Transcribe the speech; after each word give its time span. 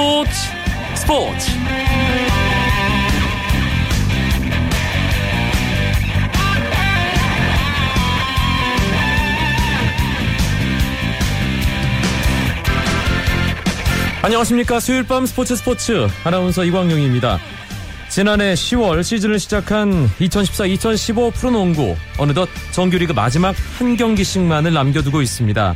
스포츠 0.00 0.30
스포츠. 0.94 1.50
안녕하십니까. 14.22 14.80
수요일 14.80 15.02
밤 15.06 15.26
스포츠 15.26 15.54
스포츠. 15.54 16.08
아나운서 16.24 16.64
이광용입니다. 16.64 17.38
지난해 18.08 18.54
10월 18.54 19.04
시즌을 19.04 19.38
시작한 19.38 20.08
2014-2015 20.18 21.34
프로농구. 21.34 21.94
어느덧 22.16 22.48
정규리그 22.70 23.12
마지막 23.12 23.54
한 23.78 23.98
경기씩만을 23.98 24.72
남겨두고 24.72 25.20
있습니다. 25.20 25.74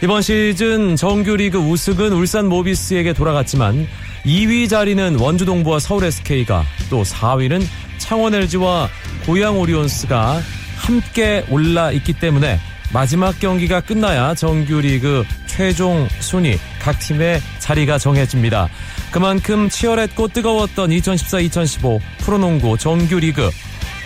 이번 0.00 0.22
시즌 0.22 0.94
정규리그 0.94 1.58
우승은 1.58 2.12
울산 2.12 2.46
모비스에게 2.46 3.14
돌아갔지만 3.14 3.88
2위 4.24 4.68
자리는 4.68 5.18
원주동부와 5.18 5.80
서울 5.80 6.04
SK가 6.04 6.62
또 6.88 7.02
4위는 7.02 7.64
창원 7.98 8.32
LG와 8.32 8.88
고양 9.26 9.58
오리온스가 9.58 10.40
함께 10.76 11.44
올라 11.50 11.90
있기 11.90 12.12
때문에 12.12 12.60
마지막 12.92 13.40
경기가 13.40 13.80
끝나야 13.80 14.36
정규리그 14.36 15.24
최종 15.46 16.06
순위 16.20 16.56
각 16.80 17.00
팀의 17.00 17.40
자리가 17.58 17.98
정해집니다. 17.98 18.68
그만큼 19.10 19.68
치열했고 19.68 20.28
뜨거웠던 20.28 20.90
2014-2015 20.90 22.00
프로농구 22.18 22.78
정규리그 22.78 23.50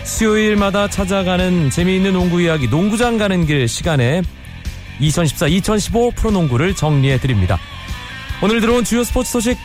수요일마다 0.03 0.87
찾아가는 0.87 1.69
재미있는 1.69 2.13
농구 2.13 2.41
이야기 2.41 2.67
농구장 2.67 3.19
가는 3.19 3.45
길 3.45 3.67
시간에 3.67 4.23
2014-2015 4.99 6.15
프로농구를 6.15 6.75
정리해 6.75 7.17
드립니다. 7.17 7.59
오늘 8.41 8.61
들어온 8.61 8.83
주요 8.83 9.03
스포츠 9.03 9.31
소식 9.31 9.57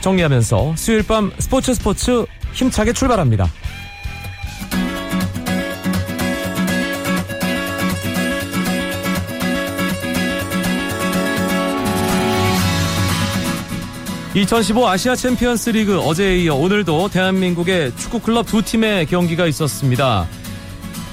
정리하면서 0.00 0.74
수요일 0.76 1.02
밤 1.02 1.32
스포츠 1.38 1.74
스포츠 1.74 2.26
힘차게 2.52 2.92
출발합니다. 2.92 3.48
2015 14.34 14.86
아시아 14.86 15.16
챔피언스 15.16 15.70
리그 15.70 15.98
어제에 15.98 16.38
이어 16.38 16.54
오늘도 16.54 17.08
대한민국의 17.08 17.96
축구 17.96 18.20
클럽 18.20 18.46
두 18.46 18.62
팀의 18.62 19.06
경기가 19.06 19.46
있었습니다. 19.46 20.28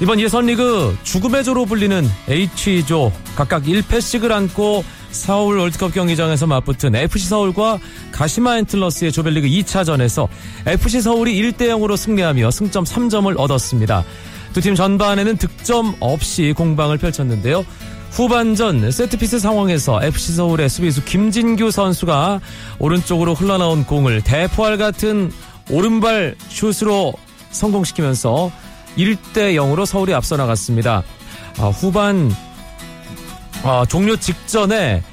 이번 0.02 0.20
예선 0.20 0.46
리그 0.46 0.96
죽음의 1.04 1.44
조로 1.46 1.66
불리는 1.66 2.06
H조 2.28 3.12
각각 3.36 3.64
1패씩을 3.64 4.30
안고 4.32 4.84
서울 5.12 5.58
월드컵 5.58 5.94
경기장에서 5.94 6.48
맞붙은 6.48 6.96
FC 6.96 7.28
서울과 7.30 7.80
가시마 8.12 8.58
앤틀러스의 8.58 9.14
조별리그 9.14 9.48
2차전에서 9.48 10.28
FC 10.66 11.00
서울이 11.02 11.34
1대 11.42 11.70
0으로 11.70 11.96
승리하며 11.96 12.52
승점 12.52 12.84
3점을 12.84 13.34
얻었습니다. 13.40 14.04
두 14.54 14.62
팀 14.62 14.76
전반에는 14.76 15.38
득점 15.38 15.96
없이 16.02 16.54
공방을 16.56 16.98
펼쳤는데요. 16.98 17.66
후반전 18.12 18.92
세트피스 18.92 19.40
상황에서 19.40 20.02
FC 20.04 20.34
서울의 20.34 20.70
수비수 20.70 21.04
김진규 21.06 21.72
선수가 21.72 22.40
오른쪽으로 22.80 23.34
흘러나온 23.34 23.86
공을 23.86 24.22
대포알 24.24 24.78
같은 24.78 25.32
오른발 25.70 26.36
슛으로 26.50 27.14
성공시키면서 27.52 28.52
1대 28.98 29.56
0으로 29.56 29.86
서울이 29.86 30.14
앞서 30.14 30.38
나갔습니다. 30.38 31.04
아, 31.60 31.68
후반 31.68 32.32
아, 33.64 33.86
종료 33.88 34.16
직전에 34.16 35.04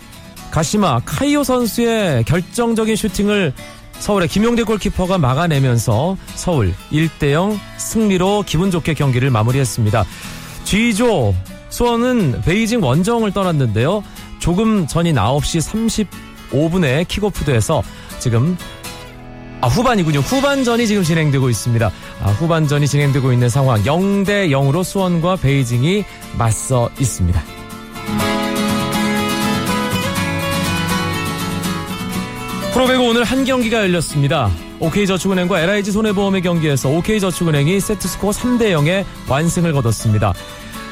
가시마 0.51 1.01
카이오 1.05 1.45
선수의 1.45 2.25
결정적인 2.25 2.97
슈팅을 2.97 3.53
서울의 3.99 4.29
김용대 4.29 4.65
골키퍼가 4.65 5.17
막아내면서 5.19 6.17
서울 6.35 6.75
1대0 6.91 7.59
승리로 7.79 8.45
기분 8.47 8.71
좋게 8.71 8.95
경기를 8.95 9.31
마무리했습니다. 9.31 10.05
G조 10.65 11.35
수원은 11.71 12.43
베이징 12.43 12.83
원정을 12.83 13.33
떠났는데요. 13.33 14.03
조금 14.41 14.87
전인 14.87 15.15
9시 15.15 16.09
35분에 16.51 17.07
킥오프도해서 17.09 17.83
지금 18.19 18.57
아, 19.63 19.69
후반이군요. 19.69 20.19
후반전이 20.19 20.89
지금 20.89 21.05
진행되고 21.05 21.49
있습니다. 21.49 21.93
아, 22.21 22.31
후반전이 22.33 22.89
진행되고 22.89 23.33
있는 23.33 23.49
상황 23.49 23.81
0대 23.85 24.51
0으로 24.51 24.83
수원과 24.83 25.37
베이징이 25.37 26.05
맞서 26.37 26.91
있습니다. 26.99 27.41
프로배구 32.73 33.05
오늘 33.05 33.23
한 33.23 33.45
경기가 33.45 33.79
열렸습니다. 33.83 34.51
OK저축은행과 34.81 35.61
LIG 35.61 35.93
손해보험의 35.93 36.43
경기에서 36.43 36.89
OK저축은행이 36.89 37.79
세트스코어 37.79 38.33
3대 38.33 38.73
0의 38.73 39.05
완승을 39.29 39.73
거뒀습니다. 39.75 40.33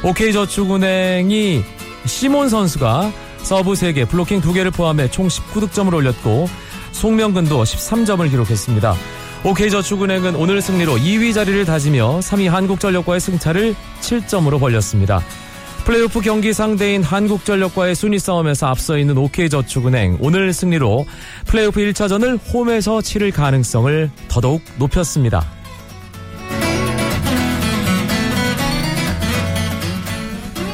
OK저축은행이 0.04 1.64
시몬 2.06 2.48
선수가 2.48 3.12
서브 3.38 3.72
3개, 3.72 4.08
블로킹 4.08 4.40
2개를 4.42 4.72
포함해 4.72 5.10
총 5.10 5.26
19득점을 5.26 5.92
올렸고 5.92 6.48
송명근도 6.92 7.62
13점을 7.62 8.28
기록했습니다. 8.30 8.94
OK저축은행은 9.44 10.34
오늘 10.36 10.60
승리로 10.60 10.96
2위 10.96 11.32
자리를 11.32 11.64
다지며 11.64 12.20
3위 12.20 12.48
한국전력과의 12.48 13.20
승차를 13.20 13.74
7점으로 14.00 14.60
벌렸습니다. 14.60 15.22
플레이오프 15.84 16.20
경기 16.20 16.52
상대인 16.52 17.02
한국전력과의 17.02 17.94
순위 17.94 18.18
싸움에서 18.18 18.66
앞서 18.66 18.98
있는 18.98 19.16
OK저축은행 19.16 20.18
오늘 20.20 20.52
승리로 20.52 21.06
플레이오프 21.46 21.80
1차전을 21.80 22.38
홈에서 22.52 23.00
치를 23.00 23.30
가능성을 23.30 24.10
더더욱 24.28 24.62
높였습니다. 24.78 25.59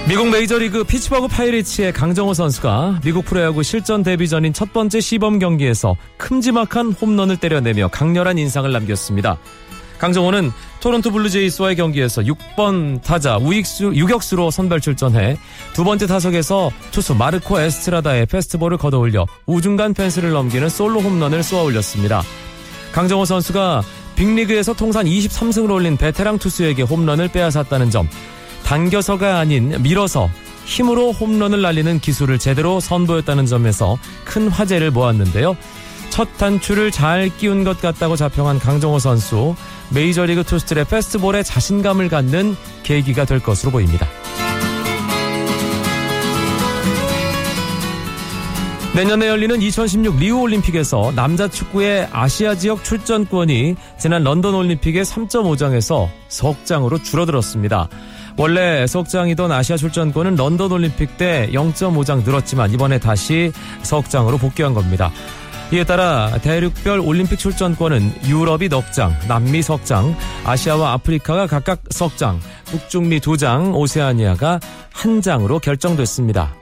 미국 0.08 0.30
메이저리그 0.30 0.84
피츠버그 0.84 1.26
파이리츠의 1.26 1.92
강정호 1.92 2.32
선수가 2.32 3.00
미국 3.04 3.24
프로야구 3.24 3.64
실전 3.64 4.04
데뷔 4.04 4.28
전인 4.28 4.52
첫 4.52 4.72
번째 4.72 5.00
시범 5.00 5.40
경기에서 5.40 5.96
큼지막한 6.16 6.92
홈런을 6.92 7.38
때려내며 7.38 7.88
강렬한 7.88 8.38
인상을 8.38 8.70
남겼습니다. 8.70 9.36
강정호는 9.98 10.52
토론토 10.78 11.10
블루제이스와의 11.10 11.74
경기에서 11.74 12.22
6번 12.22 13.02
타자 13.02 13.36
우익수, 13.38 13.94
유격수로 13.96 14.52
선발 14.52 14.80
출전해 14.80 15.38
두 15.72 15.82
번째 15.82 16.06
타석에서 16.06 16.70
투수 16.92 17.16
마르코 17.16 17.58
에스트라다의 17.58 18.26
패스트볼을 18.26 18.78
걷어올려 18.78 19.26
우중간 19.46 19.92
펜스를 19.92 20.30
넘기는 20.30 20.68
솔로 20.68 21.00
홈런을 21.00 21.42
쏘아 21.42 21.64
올렸습니다. 21.64 22.22
강정호 22.92 23.24
선수가 23.24 23.82
빅리그에서 24.14 24.72
통산 24.72 25.06
23승을 25.06 25.68
올린 25.68 25.96
베테랑 25.96 26.38
투수에게 26.38 26.82
홈런을 26.82 27.26
빼앗았다는 27.28 27.90
점 27.90 28.08
당겨서가 28.66 29.38
아닌 29.38 29.80
밀어서 29.80 30.28
힘으로 30.64 31.12
홈런을 31.12 31.62
날리는 31.62 32.00
기술을 32.00 32.40
제대로 32.40 32.80
선보였다는 32.80 33.46
점에서 33.46 33.96
큰 34.24 34.48
화제를 34.48 34.90
모았는데요. 34.90 35.56
첫 36.10 36.36
단추를 36.36 36.90
잘 36.90 37.30
끼운 37.36 37.62
것 37.62 37.80
같다고 37.80 38.16
자평한 38.16 38.58
강정호 38.58 38.98
선수 38.98 39.54
메이저리그 39.90 40.42
투수들의 40.42 40.86
페스트볼에 40.86 41.44
자신감을 41.44 42.08
갖는 42.08 42.56
계기가 42.82 43.24
될 43.24 43.38
것으로 43.38 43.70
보입니다. 43.70 44.08
내년에 48.96 49.28
열리는 49.28 49.60
2016 49.60 50.16
리우 50.16 50.40
올림픽에서 50.40 51.12
남자 51.14 51.46
축구의 51.48 52.08
아시아 52.10 52.54
지역 52.56 52.82
출전권이 52.82 53.76
지난 53.98 54.24
런던 54.24 54.54
올림픽의 54.54 55.04
3.5장에서 55.04 56.08
석장으로 56.28 57.02
줄어들었습니다. 57.02 57.90
원래 58.38 58.86
석장이던 58.86 59.50
아시아 59.50 59.76
출전권은 59.76 60.36
런던 60.36 60.70
올림픽 60.70 61.16
때 61.16 61.48
0.5장 61.52 62.24
늘었지만 62.24 62.70
이번에 62.72 62.98
다시 62.98 63.50
석장으로 63.82 64.36
복귀한 64.38 64.74
겁니다. 64.74 65.10
이에 65.72 65.82
따라 65.84 66.30
대륙별 66.42 67.00
올림픽 67.00 67.38
출전권은 67.38 68.26
유럽이 68.26 68.68
넉장, 68.68 69.16
남미 69.26 69.62
석장, 69.62 70.14
아시아와 70.44 70.92
아프리카가 70.92 71.48
각각 71.48 71.80
석장, 71.90 72.38
북중미 72.66 73.20
두장, 73.20 73.74
오세아니아가 73.74 74.60
한 74.92 75.20
장으로 75.20 75.58
결정됐습니다. 75.58 76.54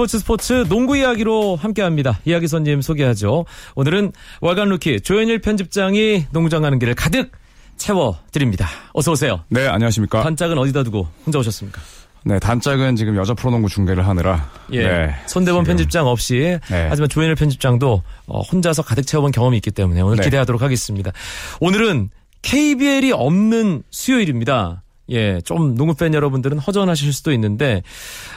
스포츠 0.00 0.18
스포츠 0.18 0.64
농구 0.70 0.96
이야기로 0.96 1.56
함께합니다. 1.56 2.20
이야기 2.24 2.48
손님 2.48 2.80
소개하죠. 2.80 3.44
오늘은 3.74 4.12
월간 4.40 4.70
루키 4.70 5.02
조현일 5.02 5.40
편집장이 5.40 6.24
농구장 6.30 6.62
가는 6.62 6.78
길을 6.78 6.94
가득 6.94 7.32
채워드립니다. 7.76 8.66
어서 8.94 9.12
오세요. 9.12 9.44
네, 9.50 9.68
안녕하십니까. 9.68 10.22
단짝은 10.22 10.56
어디다 10.56 10.84
두고 10.84 11.06
혼자 11.26 11.38
오셨습니까? 11.38 11.82
네, 12.24 12.38
단짝은 12.38 12.96
지금 12.96 13.14
여자 13.16 13.34
프로농구 13.34 13.68
중계를 13.68 14.08
하느라. 14.08 14.50
예. 14.72 14.82
네, 14.82 15.14
손대범 15.26 15.64
지금. 15.64 15.76
편집장 15.76 16.06
없이 16.06 16.58
네. 16.70 16.86
하지만 16.88 17.10
조현일 17.10 17.34
편집장도 17.34 18.02
어, 18.26 18.40
혼자서 18.40 18.80
가득 18.80 19.06
채워본 19.06 19.32
경험이 19.32 19.58
있기 19.58 19.70
때문에 19.70 20.00
오늘 20.00 20.16
네. 20.16 20.22
기대하도록 20.22 20.62
하겠습니다. 20.62 21.12
오늘은 21.60 22.08
KBL이 22.40 23.12
없는 23.12 23.82
수요일입니다. 23.90 24.82
예, 25.10 25.40
좀 25.44 25.74
농구 25.76 25.94
팬 25.94 26.14
여러분들은 26.14 26.58
허전하실 26.58 27.12
수도 27.12 27.32
있는데 27.32 27.82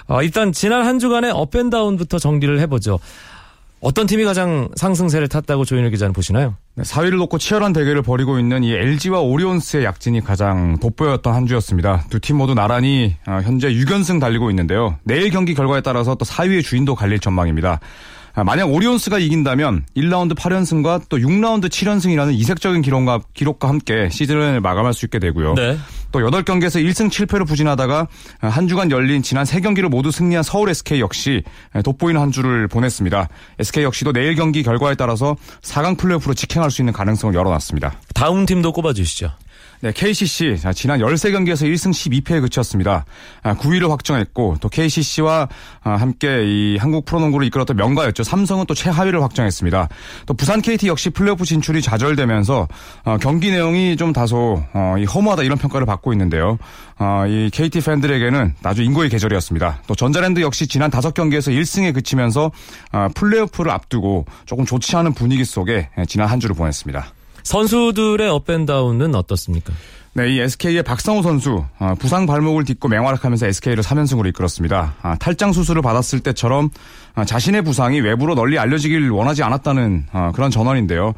어, 0.07 0.21
일단 0.23 0.51
지난 0.51 0.85
한 0.85 0.99
주간의 0.99 1.31
up 1.31 1.44
and 1.44 1.63
down부터 1.63 2.19
정리를 2.19 2.59
해보죠. 2.61 2.99
어떤 3.85 4.07
팀이 4.07 4.23
가장 4.23 4.69
상승세를 4.77 5.27
탔다고 5.27 5.65
조현일 5.65 5.91
기자는 5.91 6.13
보시나요? 6.13 6.55
네, 6.75 6.83
4위를 6.83 7.17
놓고 7.17 7.37
치열한 7.37 7.73
대결을 7.73 8.01
벌이고 8.01 8.39
있는 8.39 8.63
이 8.63 8.71
LG와 8.71 9.19
오리온스의 9.19 9.83
약진이 9.83 10.21
가장 10.21 10.79
돋보였던 10.79 11.33
한 11.33 11.47
주였습니다. 11.47 12.05
두 12.09 12.19
팀 12.21 12.37
모두 12.37 12.53
나란히 12.53 13.17
어, 13.27 13.41
현재 13.43 13.67
6연승 13.73 14.21
달리고 14.21 14.49
있는데요. 14.51 14.95
내일 15.03 15.29
경기 15.31 15.53
결과에 15.53 15.81
따라서 15.81 16.15
또 16.15 16.23
4위의 16.23 16.63
주인도 16.63 16.95
갈릴 16.95 17.19
전망입니다. 17.19 17.81
아, 18.35 18.43
만약 18.43 18.71
오리온스가 18.71 19.19
이긴다면 19.19 19.85
1라운드 19.95 20.33
8연승과 20.35 21.03
또 21.07 21.17
6라운드 21.17 21.69
7연승이라는 21.69 22.33
이색적인 22.33 22.81
기록과, 22.81 23.21
기록과 23.35 23.67
함께 23.67 24.09
시즌을 24.09 24.59
마감할 24.59 24.93
수 24.93 25.05
있게 25.05 25.19
되고요. 25.19 25.53
네. 25.53 25.77
또 26.11 26.19
8경기에서 26.19 26.83
1승 26.83 27.09
7패로 27.09 27.47
부진하다가 27.47 28.07
한 28.39 28.67
주간 28.67 28.89
열린 28.89 29.21
지난 29.21 29.45
3경기를 29.45 29.87
모두 29.89 30.11
승리한 30.11 30.43
서울 30.43 30.69
SK 30.69 30.99
역시 30.99 31.43
돋보이는 31.83 32.19
한 32.19 32.31
주를 32.31 32.67
보냈습니다. 32.67 33.29
SK 33.59 33.83
역시도 33.83 34.13
내일 34.13 34.35
경기 34.35 34.63
결과에 34.63 34.95
따라서 34.95 35.35
4강 35.61 35.97
플레이오프로 35.97 36.33
직행할 36.33 36.71
수 36.71 36.81
있는 36.81 36.93
가능성을 36.93 37.35
열어놨습니다. 37.35 37.99
다음 38.15 38.45
팀도 38.45 38.73
꼽아주시죠. 38.73 39.31
네, 39.83 39.91
KCC 39.91 40.59
자, 40.59 40.71
지난 40.71 41.01
13경기에서 41.01 41.69
1승 41.69 41.91
12패에 41.91 42.39
그쳤습니다. 42.39 43.03
아, 43.41 43.53
9위를 43.55 43.89
확정했고 43.89 44.55
또 44.61 44.69
KCC와 44.69 45.49
아, 45.83 45.89
함께 45.97 46.45
이 46.45 46.77
한국 46.77 47.03
프로농구를 47.03 47.45
이끌었던 47.47 47.75
명가였죠. 47.75 48.23
삼성은 48.23 48.65
또 48.65 48.75
최하위를 48.75 49.21
확정했습니다. 49.21 49.89
또 50.25 50.33
부산 50.35 50.61
KT 50.61 50.87
역시 50.87 51.09
플레이오프 51.09 51.43
진출이 51.43 51.81
좌절되면서 51.81 52.69
어, 53.03 53.17
경기 53.19 53.51
내용이 53.51 53.97
좀 53.97 54.13
다소 54.13 54.63
어, 54.73 54.95
이 54.97 55.03
허무하다 55.03 55.43
이런 55.43 55.57
평가를 55.57 55.85
받고 55.85 56.13
있는데요. 56.13 56.57
어, 56.97 57.25
이 57.27 57.49
KT 57.51 57.81
팬들에게는 57.81 58.55
아주 58.63 58.83
인고의 58.83 59.09
계절이었습니다. 59.09 59.81
또 59.87 59.95
전자랜드 59.95 60.39
역시 60.39 60.65
지난 60.65 60.91
5경기에서 60.91 61.51
1승에 61.51 61.93
그치면서 61.93 62.53
아, 62.93 63.09
플레이오프를 63.13 63.69
앞두고 63.69 64.27
조금 64.45 64.65
좋지 64.65 64.95
않은 64.95 65.13
분위기 65.13 65.43
속에 65.43 65.89
예, 65.97 66.05
지난 66.05 66.29
한 66.29 66.39
주를 66.39 66.55
보냈습니다. 66.55 67.05
선수들의 67.43 68.29
업앤다운은 68.29 69.15
어떻습니까? 69.15 69.73
네, 70.15 70.31
이 70.31 70.39
SK의 70.39 70.83
박상호 70.83 71.23
선수 71.23 71.65
어, 71.79 71.95
부상 71.97 72.27
발목을 72.27 72.65
딛고 72.65 72.87
맹활약하면서 72.87 73.47
SK를 73.47 73.83
3연승으로 73.83 74.27
이끌었습니다. 74.27 74.95
아, 75.01 75.15
탈장 75.15 75.53
수술을 75.53 75.81
받았을 75.81 76.19
때처럼 76.19 76.69
아, 77.15 77.25
자신의 77.25 77.63
부상이 77.63 77.99
외부로 77.99 78.35
널리 78.35 78.59
알려지길 78.59 79.09
원하지 79.09 79.41
않았다는 79.41 80.05
어, 80.13 80.31
그런 80.35 80.51
전언인데요. 80.51 81.13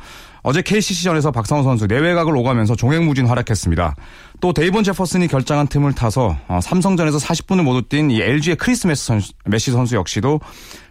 어제 0.47 0.61
KCC전에서 0.61 1.31
박상호 1.31 1.63
선수 1.63 1.87
내외곽을 1.87 2.37
오가면서 2.37 2.75
종횡무진 2.75 3.25
활약했습니다. 3.25 3.95
또 4.41 4.53
데이본 4.53 4.83
제퍼슨이 4.83 5.27
결장한 5.27 5.65
틈을 5.65 5.93
타서 5.93 6.37
어, 6.47 6.59
삼성전에서 6.61 7.17
40분을 7.17 7.63
모두 7.63 7.81
뛴 7.81 8.11
이 8.11 8.21
LG의 8.21 8.55
크리스 8.57 8.85
메시 8.85 9.05
선수, 9.05 9.33
메시 9.45 9.71
선수 9.71 9.95
역시도 9.95 10.39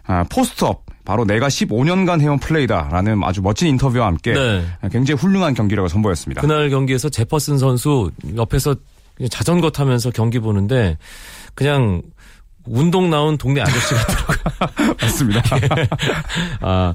아, 0.07 0.25
post 0.29 0.65
up 0.65 0.83
바로 1.05 1.23
내가 1.23 1.47
15년간 1.47 2.19
해온 2.19 2.37
플레이다라는 2.37 3.23
아주 3.23 3.41
멋진 3.41 3.69
인터뷰와 3.69 4.07
함께 4.07 4.33
네. 4.33 4.65
굉장히 4.91 5.17
훌륭한 5.21 5.53
경기력을 5.53 5.87
선보였습니다. 5.87 6.41
그날 6.41 6.69
경기에서 6.69 7.07
제퍼슨 7.07 7.57
선수 7.57 8.11
옆에서 8.35 8.75
자전거 9.29 9.69
타면서 9.69 10.11
경기 10.11 10.39
보는데 10.39 10.97
그냥 11.53 12.01
운동 12.67 13.09
나온 13.09 13.37
동네 13.37 13.61
아저씨 13.61 13.93
같더라고요. 13.93 14.95
맞습니다. 15.01 15.41
아, 16.61 16.93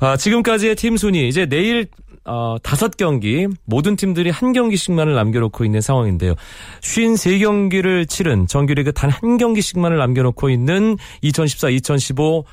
아, 0.00 0.16
지금까지의 0.16 0.76
팀 0.76 0.96
순위 0.96 1.28
이제 1.28 1.46
내일 1.46 1.88
어, 2.24 2.56
다섯 2.62 2.96
경기 2.98 3.46
모든 3.64 3.96
팀들이 3.96 4.28
한 4.28 4.52
경기씩만을 4.52 5.14
남겨놓고 5.14 5.64
있는 5.64 5.80
상황인데요. 5.80 6.34
53경기를 6.82 8.06
치른 8.08 8.46
정규리그 8.46 8.92
단 8.92 9.08
한 9.10 9.38
경기씩만을 9.38 9.96
남겨놓고 9.96 10.50
있는 10.50 10.96
2014-2015 11.24 12.44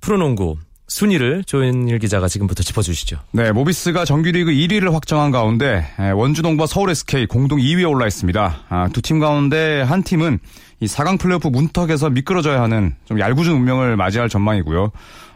프로농구 0.00 0.56
순위를 0.86 1.44
조현일 1.44 1.98
기자가 1.98 2.28
지금부터 2.28 2.62
짚어주시죠. 2.62 3.18
네, 3.32 3.52
모비스가 3.52 4.04
정규리그 4.04 4.50
1위를 4.52 4.92
확정한 4.92 5.30
가운데 5.30 5.86
에, 5.98 6.10
원주동과 6.10 6.66
서울 6.66 6.90
SK 6.90 7.26
공동 7.26 7.58
2위에 7.58 7.88
올라 7.90 8.06
있습니다. 8.06 8.56
아, 8.68 8.88
두팀 8.92 9.18
가운데 9.18 9.80
한 9.82 10.02
팀은 10.02 10.38
이 10.80 10.86
4강 10.86 11.18
플레이오프 11.18 11.48
문턱에서 11.48 12.10
미끄러져야 12.10 12.60
하는 12.60 12.94
좀 13.06 13.18
얄궂은 13.18 13.50
운명을 13.52 13.96
맞이할 13.96 14.28
전망이고요. 14.28 14.90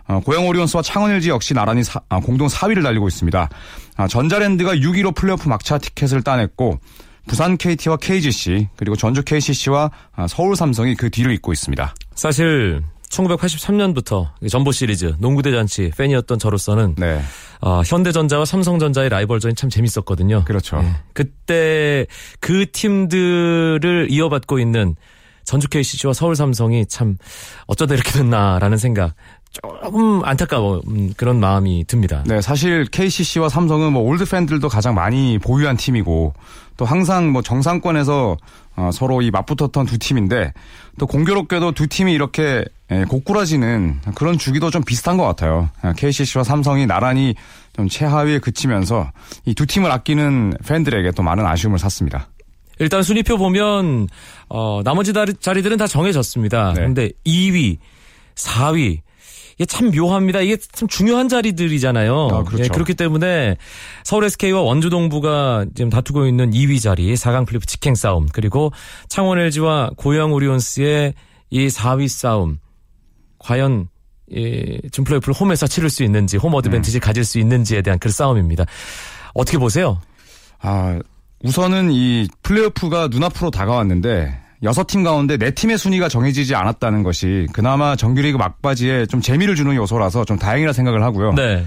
어, 0.08 0.20
고양 0.24 0.46
오리온스와 0.46 0.82
창원 0.82 1.10
LG 1.12 1.30
역시 1.30 1.54
나란히 1.54 1.82
사- 1.82 2.00
아, 2.08 2.20
공동 2.20 2.46
4위를 2.48 2.82
달리고 2.82 3.08
있습니다. 3.08 3.48
아, 3.96 4.08
전자랜드가 4.08 4.74
6위로 4.76 5.14
플레이오프 5.14 5.48
막차 5.48 5.78
티켓을 5.78 6.22
따냈고 6.22 6.78
부산 7.26 7.56
KT와 7.58 7.96
KGC 7.98 8.68
그리고 8.76 8.96
전주 8.96 9.22
KCC와 9.22 9.90
아, 10.14 10.26
서울 10.28 10.56
삼성이 10.56 10.94
그 10.94 11.10
뒤를 11.10 11.32
잇고 11.32 11.52
있습니다. 11.52 11.94
사실 12.14 12.82
1983년부터 13.10 14.28
전보 14.50 14.72
시리즈 14.72 15.14
농구대잔치 15.18 15.92
팬이었던 15.96 16.38
저로서는 16.38 16.94
네, 16.96 17.20
어, 17.60 17.82
현대전자와 17.84 18.44
삼성전자의 18.44 19.08
라이벌전이 19.08 19.54
참 19.54 19.70
재밌었거든요. 19.70 20.44
그렇죠. 20.44 20.80
예. 20.82 20.92
그때 21.12 22.06
그 22.40 22.70
팀들을 22.70 24.08
이어받고 24.10 24.58
있는 24.58 24.94
전주 25.44 25.66
KCC와 25.68 26.12
서울 26.12 26.36
삼성이 26.36 26.84
참 26.86 27.16
어쩌다 27.66 27.94
이렇게 27.94 28.12
됐나라는 28.12 28.76
생각 28.76 29.14
조금 29.50 30.22
안타까워 30.22 30.82
음, 30.88 31.14
그런 31.16 31.40
마음이 31.40 31.84
듭니다. 31.86 32.22
네, 32.26 32.42
사실 32.42 32.84
KCC와 32.84 33.48
삼성은 33.48 33.94
뭐 33.94 34.02
올드 34.02 34.26
팬들도 34.26 34.68
가장 34.68 34.94
많이 34.94 35.38
보유한 35.38 35.76
팀이고 35.76 36.34
또 36.76 36.84
항상 36.84 37.32
뭐 37.32 37.40
정상권에서 37.40 38.36
어, 38.78 38.90
서로 38.92 39.22
이 39.22 39.30
맞붙었던 39.32 39.86
두 39.86 39.98
팀인데 39.98 40.52
또 40.98 41.06
공교롭게도 41.08 41.72
두 41.72 41.88
팀이 41.88 42.12
이렇게 42.12 42.64
예, 42.92 43.04
고꾸라지는 43.04 44.00
그런 44.14 44.38
주기도 44.38 44.70
좀 44.70 44.84
비슷한 44.84 45.16
것 45.16 45.24
같아요. 45.24 45.68
아, 45.82 45.92
KCC와 45.92 46.44
삼성이 46.44 46.86
나란히 46.86 47.34
좀 47.74 47.88
최하위에 47.88 48.38
그치면서 48.38 49.10
이 49.44 49.54
두 49.54 49.66
팀을 49.66 49.90
아끼는 49.90 50.54
팬들에게 50.66 51.10
또 51.10 51.22
많은 51.24 51.44
아쉬움을 51.44 51.80
샀습니다. 51.80 52.28
일단 52.78 53.02
순위표 53.02 53.36
보면 53.36 54.06
어, 54.48 54.80
나머지 54.84 55.12
자리들은 55.40 55.76
다 55.76 55.88
정해졌습니다. 55.88 56.68
네. 56.68 56.74
그런데 56.74 57.10
2위, 57.26 57.78
4위 58.36 59.00
이게 59.58 59.66
참 59.66 59.90
묘합니다. 59.90 60.40
이게 60.40 60.56
참 60.56 60.86
중요한 60.88 61.28
자리들이잖아요. 61.28 62.28
아, 62.32 62.44
그렇죠. 62.44 62.64
예, 62.64 62.68
그렇기 62.68 62.94
때문에 62.94 63.56
서울 64.04 64.24
SK와 64.24 64.62
원주 64.62 64.88
동부가 64.88 65.66
지금 65.74 65.90
다투고 65.90 66.26
있는 66.26 66.52
2위 66.52 66.80
자리 66.80 67.12
4강 67.14 67.44
플레이오프 67.46 67.66
직행 67.66 67.96
싸움 67.96 68.26
그리고 68.32 68.72
창원 69.08 69.38
LG와 69.40 69.90
고양 69.96 70.32
오리온스의 70.32 71.14
이 71.50 71.66
4위 71.66 72.06
싸움 72.08 72.58
과연 73.38 73.88
이 74.30 74.78
준 74.92 75.04
플레이오프를 75.04 75.34
홈에서 75.34 75.66
치를 75.66 75.88
수 75.90 76.04
있는지 76.04 76.36
home 76.36 76.54
advantage를 76.54 77.00
가질 77.00 77.24
수 77.24 77.38
있는지에 77.38 77.80
대한 77.82 77.98
그 77.98 78.10
싸움입니다. 78.10 78.64
어떻게 79.34 79.56
보세요? 79.58 80.00
아, 80.60 80.98
우선은 81.42 81.90
이 81.92 82.28
플레이오프가 82.42 83.08
눈앞으로 83.08 83.50
다가왔는데 83.50 84.38
여섯 84.62 84.86
팀 84.86 85.04
가운데 85.04 85.36
네 85.36 85.50
팀의 85.50 85.78
순위가 85.78 86.08
정해지지 86.08 86.54
않았다는 86.54 87.02
것이 87.02 87.46
그나마 87.52 87.94
정규리그 87.96 88.38
막바지에 88.38 89.06
좀 89.06 89.20
재미를 89.20 89.54
주는 89.54 89.74
요소라서 89.74 90.24
좀 90.24 90.38
다행이라 90.38 90.72
생각을 90.72 91.02
하고요. 91.02 91.34
네. 91.34 91.64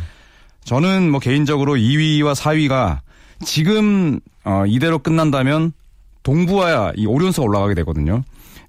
저는 0.66 1.10
뭐 1.10 1.20
개인적으로 1.20 1.76
2위와 1.76 2.36
4위가 2.36 3.00
지금 3.44 4.20
어, 4.44 4.64
이대로 4.68 5.00
끝난다면 5.00 5.72
동부와 6.24 6.94
이 6.96 7.06
오리온스가 7.06 7.46
올라가게 7.46 7.74
되거든요. 7.76 8.24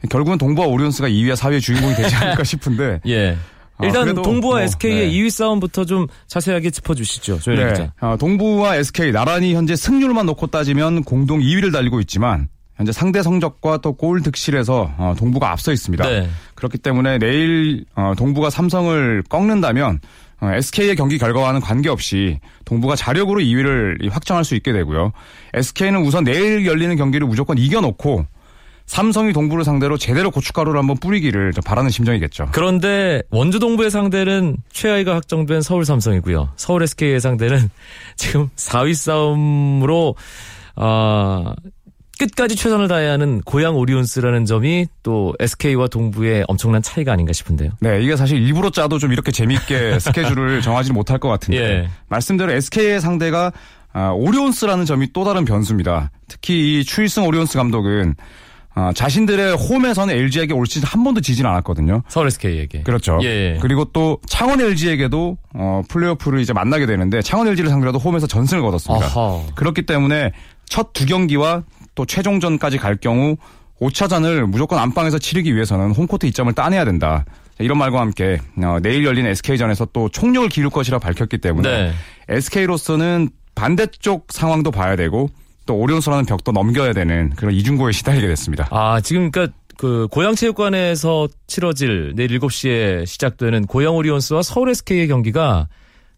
결국은 0.09 0.39
동부와 0.39 0.69
오리온스가 0.69 1.09
2위와 1.09 1.35
4위의 1.35 1.61
주인공이 1.61 1.95
되지 1.95 2.15
않을까 2.15 2.45
싶은데 2.45 3.01
예. 3.07 3.37
아, 3.79 3.87
일단 3.87 4.15
동부와 4.15 4.57
뭐, 4.57 4.61
SK의 4.61 5.09
네. 5.09 5.13
2위 5.13 5.31
싸움부터 5.31 5.85
좀 5.85 6.07
자세하게 6.29 6.71
짚어주시죠. 6.71 7.41
네. 7.47 7.91
어, 8.01 8.17
동부와 8.19 8.77
SK 8.77 9.13
나란히 9.13 9.55
현재 9.55 9.75
승률만 9.75 10.27
놓고 10.27 10.49
따지면 10.49 11.03
공동 11.05 11.41
2위를 11.41 11.73
달리고 11.73 12.01
있지만 12.01 12.49
현재 12.77 12.91
상대 12.93 13.23
성적과 13.23 13.79
또 13.79 13.93
골 13.93 14.23
득실에서 14.23 14.93
어, 14.97 15.15
동부가 15.19 15.53
앞서 15.53 15.73
있습니다. 15.73 16.09
네. 16.09 16.29
그렇기 16.55 16.79
때문에 16.79 17.19
내일 17.19 17.85
어, 17.95 18.15
동부가 18.17 18.51
삼성을 18.51 19.23
꺾는다면 19.29 20.01
어, 20.41 20.51
SK의 20.53 20.97
경기 20.97 21.19
결과와는 21.19 21.61
관계없이 21.61 22.41
동부가 22.65 22.97
자력으로 22.97 23.41
2위를 23.41 24.11
확정할 24.11 24.45
수 24.45 24.55
있게 24.57 24.73
되고요. 24.73 25.13
SK는 25.55 26.01
우선 26.01 26.25
내일 26.25 26.67
열리는 26.67 26.97
경기를 26.97 27.27
무조건 27.29 27.59
이겨놓고 27.59 28.27
삼성이 28.87 29.33
동부를 29.33 29.65
상대로 29.65 29.97
제대로 29.97 30.31
고춧가루를 30.33 30.79
한번 30.79 30.97
뿌리기를 30.97 31.53
좀 31.53 31.63
바라는 31.63 31.91
심정이겠죠. 31.91 32.49
그런데 32.53 33.23
원주 33.31 33.61
동부의 33.61 33.91
상대는 33.91 34.57
최하위가 34.73 35.15
확정된 35.15 35.63
서울 35.63 35.85
삼성이고요. 35.85 36.51
서울 36.57 36.83
SK의 36.83 37.21
상대는 37.21 37.71
지금 38.17 38.49
4위 38.57 38.95
싸움으로 38.95 40.17
어, 40.75 41.55
끝까지 42.19 42.57
최선을 42.57 42.89
다해야 42.89 43.13
하는 43.13 43.41
고양 43.41 43.77
오리온스라는 43.77 44.45
점이 44.45 44.87
또 45.03 45.35
SK와 45.41 45.89
동부의 45.89 46.45
엄청난 46.49 46.83
차이가 46.83 47.13
아닌가 47.13 47.33
싶은데요. 47.33 47.71
네, 47.81 48.03
이게 48.03 48.17
사실 48.17 48.41
일부러 48.41 48.71
짜도 48.71 48.99
좀 48.99 49.13
이렇게 49.13 49.33
재밌게 49.33 49.99
스케줄을 50.01 50.61
정하지 50.61 50.93
못할 50.93 51.19
것 51.19 51.29
같은데 51.29 51.59
예. 51.59 51.89
말씀대로 52.09 52.53
SK의 52.53 53.01
상대가 53.01 53.53
아, 53.93 54.11
오리온스라는 54.11 54.85
점이 54.85 55.13
또 55.13 55.25
다른 55.25 55.45
변수입니다. 55.45 56.11
특히 56.29 56.81
이 56.81 56.85
추일승 56.85 57.27
오리온스 57.27 57.59
감독은 57.59 58.15
아, 58.75 58.91
자신들의 58.95 59.55
홈에서는 59.57 60.15
LG에게 60.15 60.55
올 60.55 60.67
시즌 60.67 60.89
한 60.89 61.05
번도 61.05 61.21
지진 61.21 61.45
않았거든요. 61.45 62.03
서울 62.09 62.29
SK에게. 62.29 62.85
그렇죠. 62.85 63.19
예. 63.23 63.59
그리고 63.61 63.85
또 63.93 64.19
창원 64.27 64.63
LG에게도 64.63 65.37
어, 65.55 65.83
플레이오프를 65.89 66.41
이제 66.41 66.55
만나게 66.55 66.87
되는데 66.87 67.21
창원 67.21 67.49
LG를 67.49 67.69
상대로도 67.69 67.99
홈에서 67.99 68.27
전승을 68.27 68.63
거뒀습니다. 68.63 69.07
아하. 69.07 69.43
그렇기 69.57 69.83
때문에 69.85 70.33
첫 70.67 70.95
두 70.95 71.05
경기와 71.05 71.65
또 71.95 72.07
최종전까지 72.07 72.79
갈 72.79 72.97
경우 72.97 73.37
5차전을 73.81 74.47
무조건 74.47 74.79
안방에서 74.79 75.19
치르기 75.19 75.55
위해서는 75.55 75.91
홈코트 75.91 76.27
이점을 76.27 76.53
따내야 76.53 76.85
된다. 76.85 77.25
자, 77.59 77.65
이런 77.65 77.79
말과 77.79 78.01
함께 78.01 78.41
어, 78.63 78.79
내일 78.81 79.05
열리는 79.05 79.29
SK전에서 79.31 79.89
또 79.93 80.09
총력을 80.09 80.49
기울 80.49 80.71
것이라 80.71 80.99
밝혔기 80.99 81.39
때문에 81.39 81.69
네. 81.69 81.93
SK로서는 82.29 83.31
반대쪽 83.55 84.29
상황도 84.31 84.71
봐야 84.71 84.97
되고 84.97 85.29
또 85.67 85.77
오리온스라는 85.77 86.27
벽도 86.27 86.53
넘겨야 86.53 86.93
되는 86.93 87.31
그런 87.31 87.55
이중고에 87.55 87.93
시달리게 87.93 88.27
됐습니다. 88.29 88.69
아, 88.71 89.01
지금 89.01 89.31
그러니까 89.31 89.57
그 89.77 90.07
고양체육관에서 90.11 91.29
치러질 91.47 92.13
내일 92.15 92.39
7시에 92.39 93.07
시작되는 93.07 93.67
고양 93.67 93.97
오리온스와 93.97 94.43
서울 94.43 94.71
SK의 94.71 95.09
경기가 95.09 95.69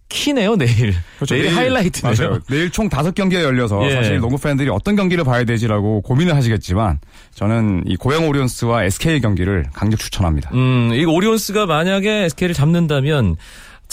키네요, 0.08 0.56
내일. 0.56 0.94
내일, 1.28 1.56
하이라이트네요. 1.56 2.14
맞아요. 2.16 2.38
내일 2.48 2.70
총 2.70 2.88
다섯 2.88 3.14
경기가 3.14 3.42
열려서 3.42 3.84
예. 3.86 3.94
사실 3.94 4.18
농구 4.18 4.38
팬들이 4.38 4.68
어떤 4.70 4.96
경기를 4.96 5.24
봐야 5.24 5.44
되지라고 5.44 6.02
고민을 6.02 6.36
하시겠지만 6.36 6.98
저는 7.34 7.84
이 7.86 7.96
고양 7.96 8.28
오리온스와 8.28 8.84
SK의 8.84 9.20
경기를 9.20 9.66
강력 9.72 9.98
추천합니다. 9.98 10.50
음, 10.54 10.90
이 10.94 11.04
오리온스가 11.04 11.66
만약에 11.66 12.24
SK를 12.26 12.54
잡는다면 12.54 13.36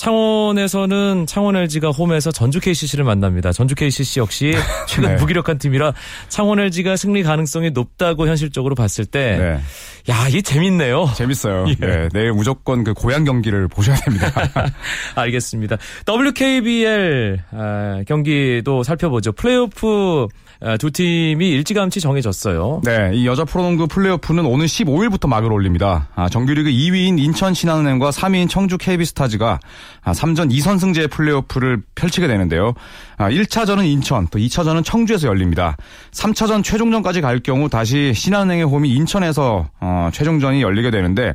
창원에서는 0.02 1.28
창원 1.28 1.56
LG가 1.56 1.92
홈에서 1.92 2.32
전주 2.32 2.60
KCC를 2.60 3.06
만납니다. 3.06 3.52
전주 3.52 3.76
KCC 3.76 4.20
역시 4.20 4.52
최근 4.88 5.10
네. 5.10 5.16
무기력한 5.18 5.60
팀이라 5.60 5.94
창원 6.28 6.60
LG가 6.60 6.96
승리 6.96 7.22
가능성이 7.22 7.70
높다고 7.70 8.28
현실적으로 8.28 8.74
봤을 8.74 9.06
때, 9.06 9.38
네. 9.38 10.12
야, 10.12 10.28
이게 10.28 10.42
재밌네요. 10.42 11.12
재밌어요. 11.16 11.66
예. 11.82 11.86
네, 11.86 12.10
내일 12.14 12.34
무조건 12.34 12.84
그 12.84 12.96
고양 12.96 13.26
경기를 13.26 13.68
보셔야 13.68 13.96
됩니다. 13.98 14.32
알겠습니다. 15.14 15.78
WKBL 16.08 17.44
아, 17.52 18.02
경기도 18.08 18.82
살펴보죠. 18.82 19.32
플레이오프 19.34 20.28
아, 20.64 20.78
두 20.78 20.92
팀이 20.92 21.50
일찌감치 21.50 22.00
정해졌어요. 22.00 22.82
네, 22.84 23.12
이 23.14 23.26
여자 23.26 23.44
프로농구 23.44 23.88
플레이오프는 23.88 24.46
오는 24.46 24.66
15일부터 24.66 25.28
막을 25.28 25.52
올립니다. 25.52 26.08
아, 26.16 26.30
정규리그 26.30 26.70
2위인 26.70 27.20
인천 27.20 27.54
신한은행과 27.54 28.12
3위인 28.12 28.50
청주 28.50 28.78
KB스타즈가 28.78 29.60
아, 30.04 30.12
3전 30.12 30.52
2선승제 30.52 31.12
플레이오프를 31.12 31.82
펼치게 31.96 32.28
되는데요. 32.28 32.74
아, 33.18 33.30
1차전은 33.30 33.86
인천, 33.86 34.28
또 34.32 34.40
2차전은 34.40 34.84
청주에서 34.84 35.28
열립니다. 35.28 35.78
3차전 36.12 36.64
최종전까지 36.64 37.22
갈 37.22 37.40
경우 37.40 37.70
다시 37.70 38.14
신한은행의 38.14 38.66
홈이 38.66 38.90
인천에서 38.90 39.70
어, 39.80 40.10
최종전이 40.14 40.62
열리게 40.62 40.92
되는데 40.92 41.34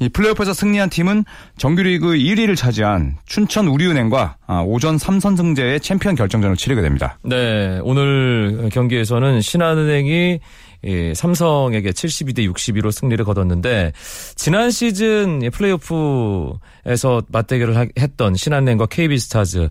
이 0.00 0.08
플레이오프에서 0.08 0.52
승리한 0.52 0.90
팀은 0.90 1.24
정규리그 1.56 2.14
1위를 2.14 2.56
차지한 2.56 3.16
춘천 3.26 3.68
우리은행과 3.68 4.36
아, 4.46 4.62
5전 4.62 4.96
3선승제의 4.96 5.82
챔피언 5.82 6.14
결정전을 6.14 6.56
치르게 6.56 6.82
됩니다. 6.82 7.18
네, 7.22 7.80
오늘 7.82 8.68
경기에서는 8.72 9.40
신한은행이 9.40 10.40
이 10.84 11.12
삼성에게 11.14 11.90
72대 11.90 12.48
62로 12.52 12.92
승리를 12.92 13.24
거뒀는데 13.24 13.92
지난 14.36 14.70
시즌 14.70 15.42
이 15.42 15.50
플레이오프에서 15.50 17.22
맞대결을 17.28 17.76
하- 17.76 17.86
했던 17.98 18.34
신한은행과 18.34 18.86
KB스타즈 18.86 19.68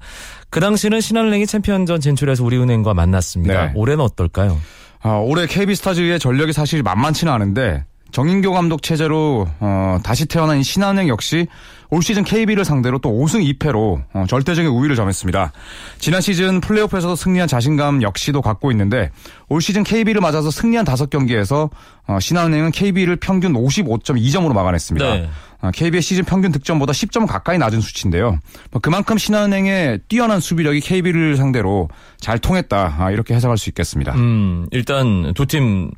그 0.49 0.59
당시는 0.59 0.99
신한은행이 1.01 1.45
챔피언전 1.47 2.01
진출해서 2.01 2.43
우리은행과 2.43 2.93
만났습니다. 2.93 3.67
네. 3.67 3.71
올해는 3.75 4.03
어떨까요? 4.03 4.59
아, 5.01 5.11
올해 5.17 5.45
KB스타즈의 5.47 6.19
전력이 6.19 6.53
사실 6.53 6.83
만만치는 6.83 7.31
않은데 7.31 7.85
정인교 8.11 8.51
감독 8.53 8.81
체제로 8.81 9.47
어, 9.59 9.97
다시 10.03 10.25
태어난 10.25 10.59
이 10.59 10.63
신한은행 10.63 11.07
역시 11.07 11.47
올 11.89 12.01
시즌 12.01 12.23
KB를 12.23 12.65
상대로 12.65 12.99
또 12.99 13.09
5승 13.11 13.57
2패로 13.57 14.03
어, 14.13 14.25
절대적인 14.27 14.69
우위를 14.69 14.95
점했습니다. 14.95 15.51
지난 15.99 16.21
시즌 16.21 16.59
플레이오프에서도 16.59 17.15
승리한 17.15 17.47
자신감 17.47 18.01
역시도 18.01 18.41
갖고 18.41 18.71
있는데 18.71 19.11
올 19.49 19.61
시즌 19.61 19.83
KB를 19.83 20.21
맞아서 20.21 20.51
승리한 20.51 20.85
5경기에서 20.85 21.69
어, 22.07 22.19
신한은행은 22.19 22.71
KB를 22.71 23.17
평균 23.17 23.53
55.2점으로 23.53 24.53
막아냈습니다. 24.53 25.13
네. 25.13 25.29
아, 25.59 25.71
KB의 25.71 26.01
시즌 26.01 26.23
평균 26.23 26.51
득점보다 26.51 26.93
10점 26.93 27.25
가까이 27.27 27.57
낮은 27.57 27.81
수치인데요. 27.81 28.37
뭐 28.71 28.79
그만큼 28.81 29.17
신한은행의 29.17 30.01
뛰어난 30.07 30.39
수비력이 30.39 30.81
KB를 30.81 31.35
상대로 31.35 31.89
잘 32.19 32.37
통했다 32.37 32.95
아, 32.99 33.11
이렇게 33.11 33.33
해석할 33.33 33.57
수 33.57 33.69
있겠습니다. 33.69 34.13
음, 34.15 34.67
일단 34.71 35.33
두 35.33 35.56
팀 35.56 35.91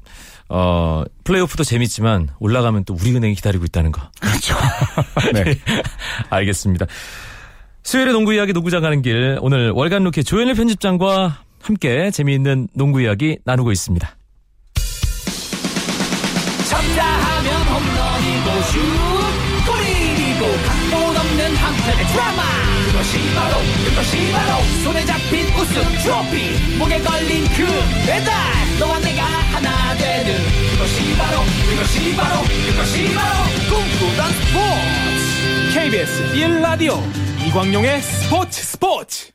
어, 0.49 1.03
플레이오프도 1.23 1.63
재밌지만 1.63 2.29
올라가면 2.39 2.83
또 2.85 2.95
우리은행이 2.95 3.35
기다리고 3.35 3.65
있다는 3.65 3.91
거. 3.91 4.01
그렇죠. 4.19 4.55
네. 5.33 5.55
알겠습니다. 6.29 6.87
수요일의 7.83 8.13
농구 8.13 8.33
이야기 8.33 8.51
농구장 8.51 8.81
가는 8.81 9.01
길 9.01 9.37
오늘 9.41 9.71
월간 9.71 10.03
루키 10.03 10.23
조현일 10.23 10.55
편집장과 10.55 11.43
함께 11.61 12.11
재미있는 12.11 12.67
농구 12.73 13.01
이야기 13.01 13.37
나누고 13.45 13.71
있습니다. 13.71 14.15
쳤다 16.67 17.03
하면 17.03 17.61
홈런이고 17.67 18.61
슛 18.63 18.79
골이고 19.65 20.45
각본 20.65 21.17
없는 21.17 21.55
한편의 21.55 22.05
드라마 22.07 22.43
그것이 22.91 23.17
바로 23.35 23.57
그것이 23.85 24.31
바로 24.31 24.63
손에 24.83 25.05
잡힌 25.05 25.45
우승 25.55 25.81
트로피 26.03 26.77
목에 26.77 26.99
걸린 27.01 27.43
그 27.45 27.65
배달 28.05 28.33
너와 28.79 28.99
내가 28.99 29.38
하나 29.51 29.95
되는 29.95 30.33
그것이 30.71 31.17
바로 31.17 31.41
그것이 31.69 32.15
바로 32.15 32.41
그것이 32.41 33.13
바로 33.13 33.35
꿈꾸던 33.69 34.31
스포츠 34.31 35.73
KBS 35.73 36.33
1라디오 36.33 36.97
이광용의 37.47 38.01
스포츠 38.01 38.63
스포츠 38.63 39.31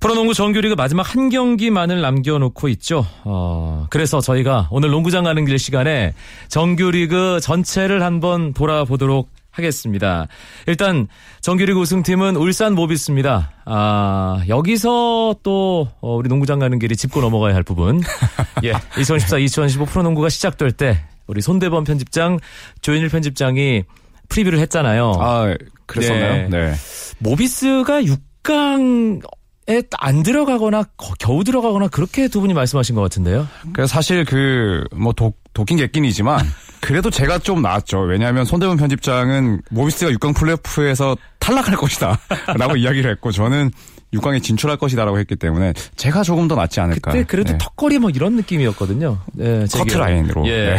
프로농구 0.00 0.34
정규리그 0.34 0.74
마지막 0.74 1.14
한 1.14 1.30
경기만을 1.30 2.02
남겨놓고 2.02 2.68
있죠. 2.68 3.06
어, 3.24 3.86
그래서 3.88 4.20
저희가 4.20 4.68
오늘 4.70 4.90
농구장 4.90 5.24
가는 5.24 5.46
길 5.46 5.58
시간에 5.58 6.12
정규리그 6.48 7.40
전체를 7.40 8.02
한번 8.02 8.52
돌아보도록 8.52 9.30
하겠습니다. 9.54 10.26
일단 10.66 11.06
정규리그 11.40 11.78
우승팀은 11.80 12.36
울산 12.36 12.74
모비스입니다. 12.74 13.52
아, 13.64 14.42
여기서 14.48 15.36
또 15.42 15.88
어, 16.00 16.16
우리 16.16 16.28
농구장 16.28 16.58
가는 16.58 16.78
길이 16.78 16.96
짚고 16.96 17.20
넘어가야 17.20 17.54
할 17.54 17.62
부분. 17.62 18.00
예, 18.64 18.72
2014-2015 18.72 19.86
프로농구가 19.86 20.28
시작될 20.28 20.72
때 20.72 21.04
우리 21.26 21.40
손대범 21.40 21.84
편집장, 21.84 22.38
조현일 22.82 23.08
편집장이 23.08 23.84
프리뷰를 24.28 24.58
했잖아요. 24.60 25.12
아, 25.20 25.54
그랬었나요? 25.86 26.48
네. 26.48 26.70
네. 26.70 26.74
모비스가 27.18 28.02
6강 28.02 29.22
에 29.66 29.80
안 29.98 30.22
들어가거나 30.22 30.82
거- 30.98 31.14
겨우 31.18 31.42
들어가거나 31.42 31.88
그렇게 31.88 32.28
두 32.28 32.42
분이 32.42 32.52
말씀하신 32.52 32.94
것 32.94 33.00
같은데요. 33.00 33.48
사실 33.88 34.26
그, 34.26 34.84
뭐, 34.94 35.14
독, 35.14 35.38
독긴 35.54 35.78
객긴이지만, 35.78 36.44
그래도 36.84 37.10
제가 37.10 37.38
좀 37.38 37.62
나았죠. 37.62 38.00
왜냐하면 38.00 38.44
손대문 38.44 38.76
편집장은 38.76 39.62
모비스가 39.70 40.10
6강 40.12 40.36
플레이오프에서 40.36 41.16
탈락할 41.38 41.76
것이다. 41.76 42.18
라고 42.58 42.76
이야기를 42.76 43.10
했고, 43.12 43.32
저는 43.32 43.70
6강에 44.12 44.42
진출할 44.42 44.76
것이다라고 44.76 45.18
했기 45.18 45.34
때문에, 45.34 45.72
제가 45.96 46.22
조금 46.22 46.46
더 46.46 46.54
낫지 46.54 46.80
않을까. 46.80 47.12
그때 47.12 47.24
그래도 47.24 47.52
네. 47.52 47.58
턱걸이 47.58 47.98
뭐 47.98 48.10
이런 48.10 48.36
느낌이었거든요. 48.36 49.18
네, 49.32 49.66
제 49.66 49.78
커트라인으로. 49.78 50.46
예. 50.46 50.74
네. 50.74 50.78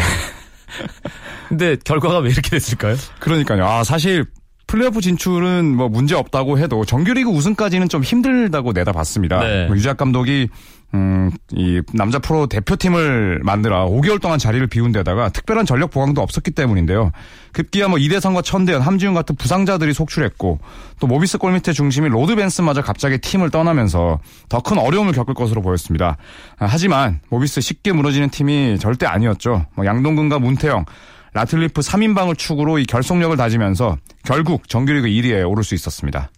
근데 1.49 1.75
결과가 1.83 2.19
왜 2.19 2.29
이렇게 2.29 2.51
됐을까요? 2.51 2.95
그러니까요. 3.19 3.65
아, 3.65 3.83
사실, 3.83 4.25
플레이오프 4.67 5.01
진출은 5.01 5.75
뭐 5.75 5.89
문제 5.89 6.15
없다고 6.15 6.57
해도 6.59 6.85
정규리그 6.85 7.29
우승까지는 7.29 7.89
좀 7.89 8.03
힘들다고 8.03 8.71
내다봤습니다. 8.73 9.39
네. 9.39 9.67
뭐 9.67 9.75
유작 9.75 9.97
감독이 9.97 10.49
음, 10.93 11.29
이 11.51 11.81
남자 11.93 12.19
프로 12.19 12.47
대표팀을 12.47 13.41
만들어 13.43 13.85
5개월 13.89 14.21
동안 14.21 14.39
자리를 14.39 14.65
비운 14.67 14.93
데다가 14.93 15.27
특별한 15.29 15.65
전력 15.65 15.91
보강도 15.91 16.21
없었기 16.21 16.51
때문인데요. 16.51 17.11
급기야 17.51 17.89
뭐 17.89 17.97
이대성과 17.97 18.41
천대현, 18.43 18.81
함지훈 18.81 19.13
같은 19.13 19.35
부상자들이 19.35 19.93
속출했고 19.93 20.59
또 20.99 21.07
모비스 21.07 21.37
골밑의 21.37 21.73
중심인 21.73 22.11
로드 22.11 22.35
벤슨마저 22.35 22.81
갑자기 22.81 23.17
팀을 23.17 23.49
떠나면서 23.49 24.19
더 24.47 24.61
큰 24.61 24.77
어려움을 24.79 25.11
겪을 25.13 25.33
것으로 25.33 25.61
보였습니다. 25.61 26.17
아, 26.57 26.65
하지만 26.67 27.19
모비스 27.29 27.61
쉽게 27.61 27.91
무너지는 27.91 28.29
팀이 28.29 28.79
절대 28.79 29.05
아니었죠. 29.05 29.65
뭐 29.75 29.85
양동근과 29.85 30.39
문태영, 30.39 30.85
라틀리프 31.35 31.81
3인방을 31.81 32.37
축으로 32.37 32.79
이 32.79 32.85
결속력을 32.85 33.35
다지면서 33.35 33.97
결국 34.23 34.69
정규리그 34.69 35.07
1위에 35.07 35.47
오를 35.47 35.65
수 35.65 35.75
있었습니다. 35.75 36.31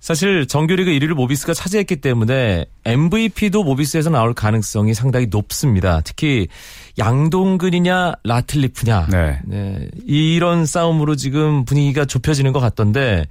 사실 0.00 0.46
정규리그 0.46 0.90
1위를 0.90 1.12
모비스가 1.12 1.52
차지했기 1.52 1.96
때문에 1.96 2.64
MVP도 2.86 3.62
모비스에서 3.64 4.08
나올 4.08 4.32
가능성이 4.32 4.94
상당히 4.94 5.26
높습니다. 5.26 6.00
특히 6.02 6.48
양동근이냐 6.98 8.14
라틀리프냐 8.24 9.08
네. 9.10 9.40
네, 9.44 9.88
이런 10.06 10.64
싸움으로 10.64 11.16
지금 11.16 11.66
분위기가 11.66 12.06
좁혀지는 12.06 12.52
것 12.52 12.60
같던데 12.60 13.26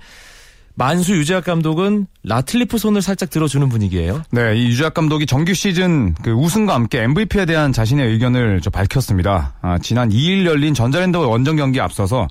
만수 0.75 1.13
유재학 1.13 1.43
감독은 1.43 2.07
라틀리프 2.23 2.77
손을 2.77 3.01
살짝 3.01 3.29
들어주는 3.29 3.67
분위기예요. 3.69 4.23
네, 4.31 4.55
이 4.55 4.67
유재학 4.67 4.93
감독이 4.93 5.25
정규 5.25 5.53
시즌 5.53 6.15
그 6.15 6.31
우승과 6.31 6.73
함께 6.73 7.03
MVP에 7.03 7.45
대한 7.45 7.71
자신의 7.71 8.07
의견을 8.09 8.61
좀 8.61 8.71
밝혔습니다. 8.71 9.53
아, 9.61 9.77
지난 9.79 10.09
2일 10.09 10.45
열린 10.45 10.73
전자랜드 10.73 11.17
원정 11.17 11.57
경기에 11.57 11.81
앞서서 11.81 12.27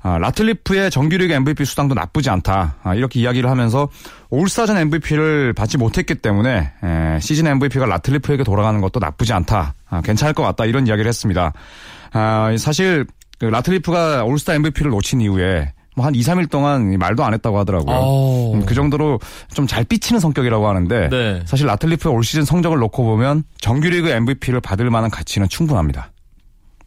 아, 0.00 0.16
라틀리프의 0.18 0.90
정규리그 0.90 1.32
MVP 1.32 1.64
수상도 1.64 1.94
나쁘지 1.94 2.30
않다. 2.30 2.76
아, 2.82 2.94
이렇게 2.94 3.20
이야기를 3.20 3.50
하면서 3.50 3.88
올스타전 4.30 4.76
MVP를 4.76 5.54
받지 5.54 5.76
못했기 5.76 6.16
때문에 6.16 6.72
에, 6.82 7.20
시즌 7.20 7.46
MVP가 7.46 7.86
라틀리프에게 7.86 8.44
돌아가는 8.44 8.80
것도 8.80 9.00
나쁘지 9.00 9.32
않다. 9.32 9.74
아, 9.88 10.00
괜찮을 10.02 10.34
것 10.34 10.44
같다. 10.44 10.66
이런 10.66 10.86
이야기를 10.86 11.08
했습니다. 11.08 11.52
아, 12.12 12.54
사실 12.58 13.06
그 13.38 13.46
라틀리프가 13.46 14.24
올스타 14.24 14.54
MVP를 14.54 14.90
놓친 14.90 15.20
이후에 15.20 15.72
뭐 15.98 16.06
한 16.06 16.14
2, 16.14 16.20
3일 16.20 16.48
동안 16.50 16.96
말도 16.98 17.24
안 17.24 17.34
했다고 17.34 17.58
하더라고요. 17.58 17.96
오. 17.96 18.54
음, 18.54 18.64
그 18.64 18.74
정도로 18.74 19.18
좀 19.54 19.66
잘 19.66 19.84
삐치는 19.84 20.18
성격이라고 20.20 20.66
하는데 20.66 21.08
네. 21.10 21.42
사실 21.44 21.66
라틀리프의 21.66 22.14
올 22.14 22.24
시즌 22.24 22.44
성적을 22.44 22.78
놓고 22.78 23.04
보면 23.04 23.42
정규리그 23.60 24.08
MVP를 24.08 24.60
받을 24.60 24.88
만한 24.90 25.10
가치는 25.10 25.48
충분합니다. 25.48 26.10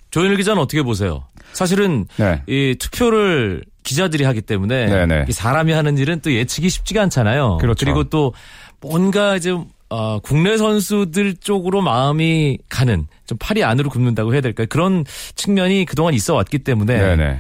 조현일 0.10 0.38
기자는 0.38 0.62
어떻게 0.62 0.82
보세요? 0.82 1.24
사실은 1.54 2.06
네. 2.18 2.42
이 2.48 2.76
투표를 2.80 3.64
기자들이 3.84 4.24
하기 4.24 4.42
때문에 4.42 4.86
네네. 4.88 5.26
이 5.30 5.32
사람이 5.32 5.72
하는 5.74 5.98
일은 5.98 6.22
또 6.22 6.32
예측이 6.34 6.70
쉽지가 6.70 7.02
않잖아요. 7.04 7.58
그렇죠. 7.60 7.86
리고 7.86 8.06
또 8.06 8.34
뭔가 8.80 9.38
좀 9.40 9.68
어, 9.90 10.20
국내 10.20 10.58
선수들 10.58 11.36
쪽으로 11.42 11.82
마음이 11.82 12.58
가는 12.70 13.08
좀 13.26 13.38
팔이 13.40 13.64
안으로 13.64 13.90
굽는다고 13.90 14.34
해야 14.34 14.40
될까요? 14.42 14.68
그런 14.70 15.04
측면이 15.36 15.86
그동안 15.86 16.14
있어 16.14 16.34
왔기 16.36 16.60
때문에 16.60 16.98
네네. 16.98 17.40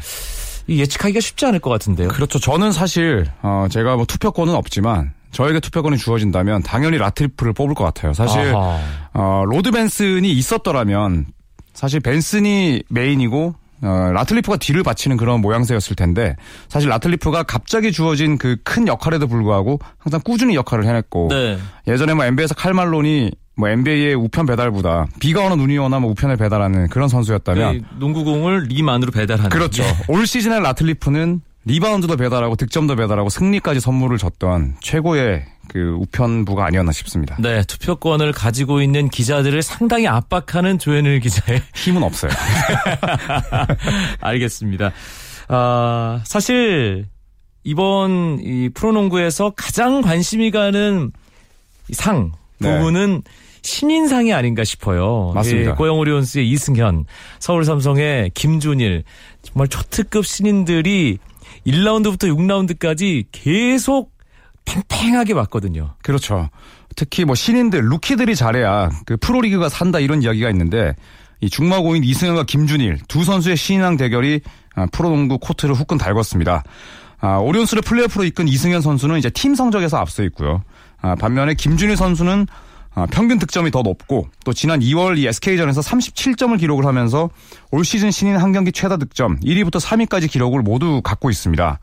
이 0.71 0.79
예측하기가 0.79 1.19
쉽지 1.19 1.45
않을 1.45 1.59
것 1.59 1.69
같은데요. 1.69 2.07
그렇죠. 2.07 2.39
저는 2.39 2.71
사실 2.71 3.27
어, 3.41 3.67
제가 3.69 3.95
뭐 3.97 4.05
투표권은 4.05 4.53
없지만 4.55 5.11
저에게 5.31 5.59
투표권이 5.59 5.97
주어진다면 5.97 6.63
당연히 6.63 6.97
라틀리프를 6.97 7.53
뽑을 7.53 7.75
것 7.75 7.83
같아요. 7.83 8.13
사실 8.13 8.39
아하. 8.55 8.79
어, 9.13 9.43
로드 9.45 9.71
벤슨이 9.71 10.31
있었더라면 10.31 11.25
사실 11.73 11.99
벤슨이 11.99 12.83
메인이고 12.89 13.55
어, 13.83 14.11
라틀리프가 14.13 14.57
뒤를 14.57 14.83
받치는 14.83 15.17
그런 15.17 15.41
모양새였을 15.41 15.95
텐데 15.95 16.35
사실 16.69 16.89
라틀리프가 16.89 17.43
갑자기 17.43 17.91
주어진 17.91 18.37
그 18.37 18.57
큰 18.63 18.87
역할에도 18.87 19.27
불구하고 19.27 19.79
항상 19.97 20.21
꾸준히 20.23 20.55
역할을 20.55 20.85
해냈고 20.85 21.27
네. 21.29 21.57
예전에 21.87 22.13
뭐 22.13 22.23
NBA에서 22.25 22.53
칼 22.55 22.78
말론이 22.78 23.31
뭐 23.55 23.69
NBA의 23.69 24.15
우편 24.15 24.45
배달부다 24.45 25.07
비가 25.19 25.45
오나 25.45 25.55
눈이 25.55 25.77
오나 25.77 25.99
뭐 25.99 26.11
우편을 26.11 26.37
배달하는 26.37 26.87
그런 26.87 27.09
선수였다면 27.09 27.75
이 27.75 27.81
농구공을 27.99 28.63
림 28.69 28.83
안으로 28.83 29.11
배달하는. 29.11 29.49
그렇죠. 29.49 29.83
올 30.07 30.25
시즌에 30.25 30.59
라틀리프는 30.59 31.41
리바운드도 31.65 32.17
배달하고 32.17 32.55
득점도 32.55 32.95
배달하고 32.95 33.29
승리까지 33.29 33.79
선물을 33.81 34.17
줬던 34.17 34.77
최고의 34.81 35.45
그 35.67 35.95
우편부가 35.99 36.65
아니었나 36.65 36.91
싶습니다. 36.91 37.37
네, 37.39 37.61
투표권을 37.63 38.31
가지고 38.31 38.81
있는 38.81 39.09
기자들을 39.09 39.61
상당히 39.61 40.07
압박하는 40.07 40.79
조현일 40.79 41.19
기자의 41.19 41.61
힘은 41.75 42.03
없어요. 42.03 42.31
알겠습니다. 44.21 44.91
아, 45.49 46.21
사실 46.25 47.05
이번 47.63 48.39
이 48.41 48.69
프로농구에서 48.73 49.53
가장 49.55 50.01
관심이 50.01 50.49
가는 50.49 51.11
네. 51.87 52.31
부분은 52.61 53.23
신인상이 53.63 54.33
아닌가 54.33 54.63
싶어요. 54.63 55.31
맞습니다. 55.35 55.71
예, 55.71 55.75
고영 55.75 55.99
오리온스의 55.99 56.49
이승현, 56.49 57.05
서울 57.39 57.65
삼성의 57.65 58.31
김준일 58.33 59.03
정말 59.43 59.67
초특급 59.67 60.25
신인들이 60.25 61.19
1라운드부터 61.67 62.23
6라운드까지 62.35 63.25
계속 63.31 64.11
팽팽하게 64.65 65.33
왔거든요. 65.33 65.95
그렇죠. 66.01 66.49
특히 66.95 67.25
뭐 67.25 67.35
신인들, 67.35 67.81
루키들이 67.89 68.35
잘해야 68.35 68.89
그 69.05 69.17
프로리그가 69.17 69.69
산다 69.69 69.99
이런 69.99 70.23
이야기가 70.23 70.49
있는데 70.49 70.95
이 71.39 71.49
중마고인 71.49 72.03
이승현과 72.03 72.43
김준일 72.43 72.99
두 73.07 73.23
선수의 73.23 73.57
신인왕 73.57 73.97
대결이 73.97 74.41
아, 74.75 74.85
프로농구 74.91 75.39
코트를 75.39 75.75
후끈 75.75 75.97
달궜습니다. 75.97 76.63
아, 77.19 77.37
오리온스를 77.37 77.83
플레이오프로 77.83 78.23
이끈 78.25 78.47
이승현 78.47 78.81
선수는 78.81 79.17
이제 79.17 79.29
팀 79.29 79.55
성적에서 79.55 79.97
앞서 79.97 80.23
있고요. 80.23 80.63
아, 81.01 81.15
반면에 81.15 81.53
김준일 81.53 81.97
선수는 81.97 82.47
아, 82.93 83.05
평균 83.09 83.39
득점이 83.39 83.71
더 83.71 83.81
높고 83.83 84.27
또 84.43 84.51
지난 84.53 84.81
2월 84.81 85.17
이 85.17 85.25
SK전에서 85.27 85.79
37점을 85.81 86.59
기록을 86.59 86.85
하면서 86.85 87.29
올 87.71 87.85
시즌 87.85 88.11
신인 88.11 88.35
한 88.35 88.51
경기 88.51 88.71
최다 88.73 88.97
득점 88.97 89.39
1위부터 89.39 89.79
3위까지 89.81 90.29
기록을 90.29 90.61
모두 90.61 91.01
갖고 91.01 91.29
있습니다. 91.29 91.79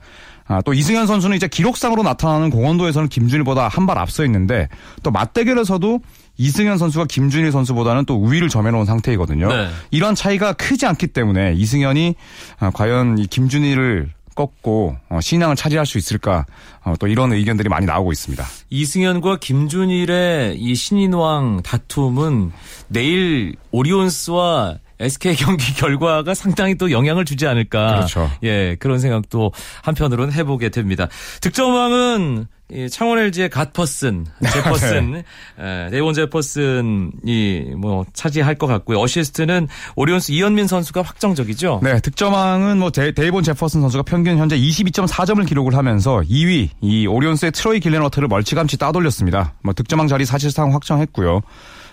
아, 0.51 0.63
또 0.63 0.73
이승현 0.73 1.07
선수는 1.07 1.37
이제 1.37 1.47
기록상으로 1.47 2.03
나타나는 2.03 2.49
공헌도에서는 2.51 3.09
김준일보다 3.11 3.69
한 3.69 3.87
발 3.87 3.99
앞서 3.99 4.25
있는데 4.25 4.69
또 5.03 5.11
맞대결에서도 5.11 6.01
이승현 6.39 6.79
선수가 6.79 7.07
김준일 7.07 7.53
선수보다는 7.53 8.05
또 8.05 8.17
우위를 8.17 8.49
점해놓은 8.49 8.85
상태이거든요. 8.87 9.49
네. 9.49 9.69
이러한 9.91 10.15
차이가 10.15 10.53
크지 10.53 10.87
않기 10.87 11.09
때문에 11.09 11.53
이승현이 11.55 12.15
아, 12.61 12.71
과연 12.71 13.19
이 13.19 13.27
김준일을 13.27 14.11
꺾고 14.39 14.97
어, 15.09 15.21
신앙을 15.21 15.57
차지할 15.57 15.85
수 15.85 15.99
있을까 15.99 16.47
어, 16.85 16.95
또 17.01 17.09
이런 17.09 17.33
의견들이 17.33 17.69
많이 17.69 17.87
나오고 17.87 18.13
있습니다. 18.13 18.45
이승현과 18.71 19.41
김준일의 19.41 20.59
이 20.59 20.75
신인왕 20.77 21.63
다툼은 21.65 22.53
내일 22.87 23.57
오리온스와 23.73 24.77
SK 25.01 25.37
경기 25.37 25.75
결과가 25.77 26.35
상당히 26.35 26.75
또 26.75 26.91
영향을 26.91 27.25
주지 27.25 27.47
않을까. 27.47 27.95
그렇죠. 27.97 28.31
예, 28.43 28.77
그런 28.79 28.99
생각도 28.99 29.53
한편으로는 29.83 30.33
해보게 30.33 30.71
됩니다. 30.71 31.09
득점왕은 31.41 32.47
이 32.71 32.91
창원 32.91 33.19
LG의 33.19 33.49
갓퍼슨, 33.49 34.27
제퍼슨, 34.53 35.23
예, 35.59 35.89
데이본 35.91 36.13
제퍼슨이 36.13 37.73
뭐 37.79 38.05
차지할 38.13 38.57
것 38.57 38.67
같고요. 38.67 39.01
어시스트는 39.01 39.69
오리온스 39.97 40.33
이현민 40.33 40.67
선수가 40.67 41.01
확정적이죠. 41.01 41.81
네, 41.83 41.99
득점왕은 42.01 42.79
뭐 42.79 42.91
데, 42.91 43.13
데이본 43.13 43.43
제퍼슨 43.43 43.81
선수가 43.81 44.03
평균 44.03 44.37
현재 44.37 44.59
22.4점을 44.59 45.47
기록을 45.47 45.77
하면서 45.77 46.21
2위 46.21 46.69
이 46.83 47.07
오리온스의 47.07 47.53
트로이 47.53 47.81
길렌워터를 47.81 48.29
멀찌감치 48.29 48.77
따돌렸습니다. 48.77 49.55
뭐 49.63 49.73
득점왕 49.73 50.09
자리 50.09 50.27
사실상 50.27 50.75
확정했고요. 50.75 51.41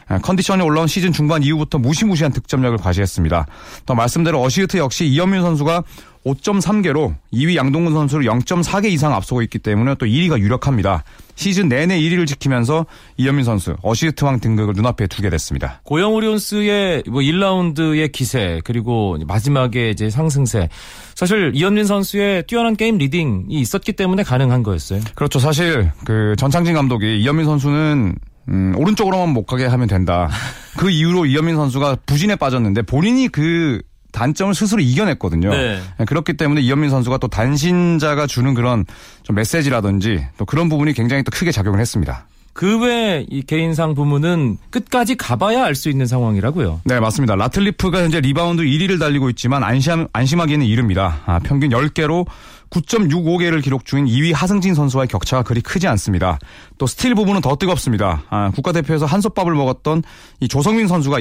아, 0.08 0.20
컨디션이 0.20 0.62
올라온 0.62 0.88
시즌 0.88 1.12
중반 1.12 1.44
이후부터 1.44 1.78
무시무시한 1.80 2.32
득점력을 2.32 2.78
과시했습니다. 2.78 3.48
또 3.86 3.96
말씀대로 3.96 4.42
어시스트 4.42 4.78
역시 4.78 5.06
이현민 5.06 5.42
선수가 5.42 5.84
5.3개로 6.26 7.16
2위 7.32 7.56
양동근 7.56 7.94
선수를 7.94 8.26
0.4개 8.26 8.86
이상 8.86 9.14
앞서고 9.14 9.42
있기 9.44 9.60
때문에 9.60 9.96
또 9.96 10.06
1위가 10.06 10.40
유력합니다. 10.40 11.04
시즌 11.36 11.68
내내 11.68 12.00
1위를 12.00 12.26
지키면서 12.26 12.86
이현민 13.18 13.44
선수 13.44 13.76
어시스트왕 13.82 14.40
등극을 14.40 14.74
눈앞에 14.74 15.08
두게 15.08 15.30
됐습니다. 15.30 15.82
고양 15.84 16.14
오리온스의 16.16 17.04
뭐 17.10 17.22
1라운드의 17.22 18.12
기세 18.12 18.62
그리고 18.64 19.18
마지막에 19.28 19.90
이제 19.90 20.10
상승세 20.10 20.70
사실 21.14 21.52
이현민 21.54 21.86
선수의 21.86 22.44
뛰어난 22.48 22.76
게임 22.76 22.98
leading이 22.98 23.54
있었기 23.60 23.94
때문에 23.94 24.24
가능한 24.24 24.64
거였어요. 24.64 25.02
그렇죠. 25.14 25.40
사실 25.40 25.92
그 26.06 26.36
전창진 26.38 26.74
감독이 26.74 27.22
이현민 27.22 27.46
선수는 27.46 28.16
음, 28.50 28.74
오른쪽으로만 28.78 29.30
못 29.30 29.46
가게 29.46 29.66
하면 29.66 29.88
된다. 29.88 30.30
그 30.78 30.90
이후로 30.90 31.26
이현민 31.26 31.56
선수가 31.56 31.98
부진에 32.06 32.36
빠졌는데 32.36 32.84
본인이 32.84 33.28
그 33.28 33.82
단점을 34.12 34.54
스스로 34.56 34.82
이겨냈거든요. 34.82 35.50
네. 35.50 35.82
그렇기 36.08 36.38
때문에 36.38 36.62
이현민 36.62 36.90
선수가 36.90 37.18
또 37.18 37.28
단신자가 37.28 38.28
주는 38.28 38.54
그런 38.54 38.86
좀 39.24 39.36
메시지라든지 39.36 40.26
또 40.38 40.46
그런 40.46 40.70
부분이 40.70 40.94
굉장히 40.94 41.24
또 41.24 41.32
크게 41.32 41.52
작용을 41.52 41.80
했습니다. 41.80 42.26
그 42.56 42.80
외 42.80 43.26
이 43.30 43.42
개인상 43.44 43.96
부문은 43.96 44.58
끝까지 44.70 45.16
가봐야 45.16 45.66
알 45.66 45.76
수 45.76 45.90
있는 45.90 46.06
상황이라고요. 46.06 46.82
네, 46.86 47.02
맞습니다. 47.02 47.36
라틀리프가 47.36 48.02
현재 48.02 48.22
리바운드 48.22 48.64
1위를 48.64 48.98
달리고 48.98 49.30
있지만 49.32 49.62
안심, 49.64 50.08
안심하기는 50.14 50.66
이릅니다. 50.66 51.22
아, 51.26 51.40
평균 51.40 51.70
10개로 51.72 52.26
9.65개를 52.70 53.62
기록 53.62 53.86
중인 53.86 54.06
2위 54.06 54.34
하승진 54.34 54.74
선수와의 54.74 55.08
격차가 55.10 55.44
그리 55.44 55.60
크지 55.62 55.88
않습니다. 55.90 56.40
또 56.78 56.88
스틸 56.88 57.14
부분은 57.16 57.42
더 57.42 57.56
뜨겁습니다. 57.58 58.24
아, 58.30 58.52
국가대표에서 58.52 59.06
한솥밥을 59.06 59.54
먹었던 59.54 60.04
이 60.40 60.48
조성민 60.48 60.88
선수가 60.88 61.20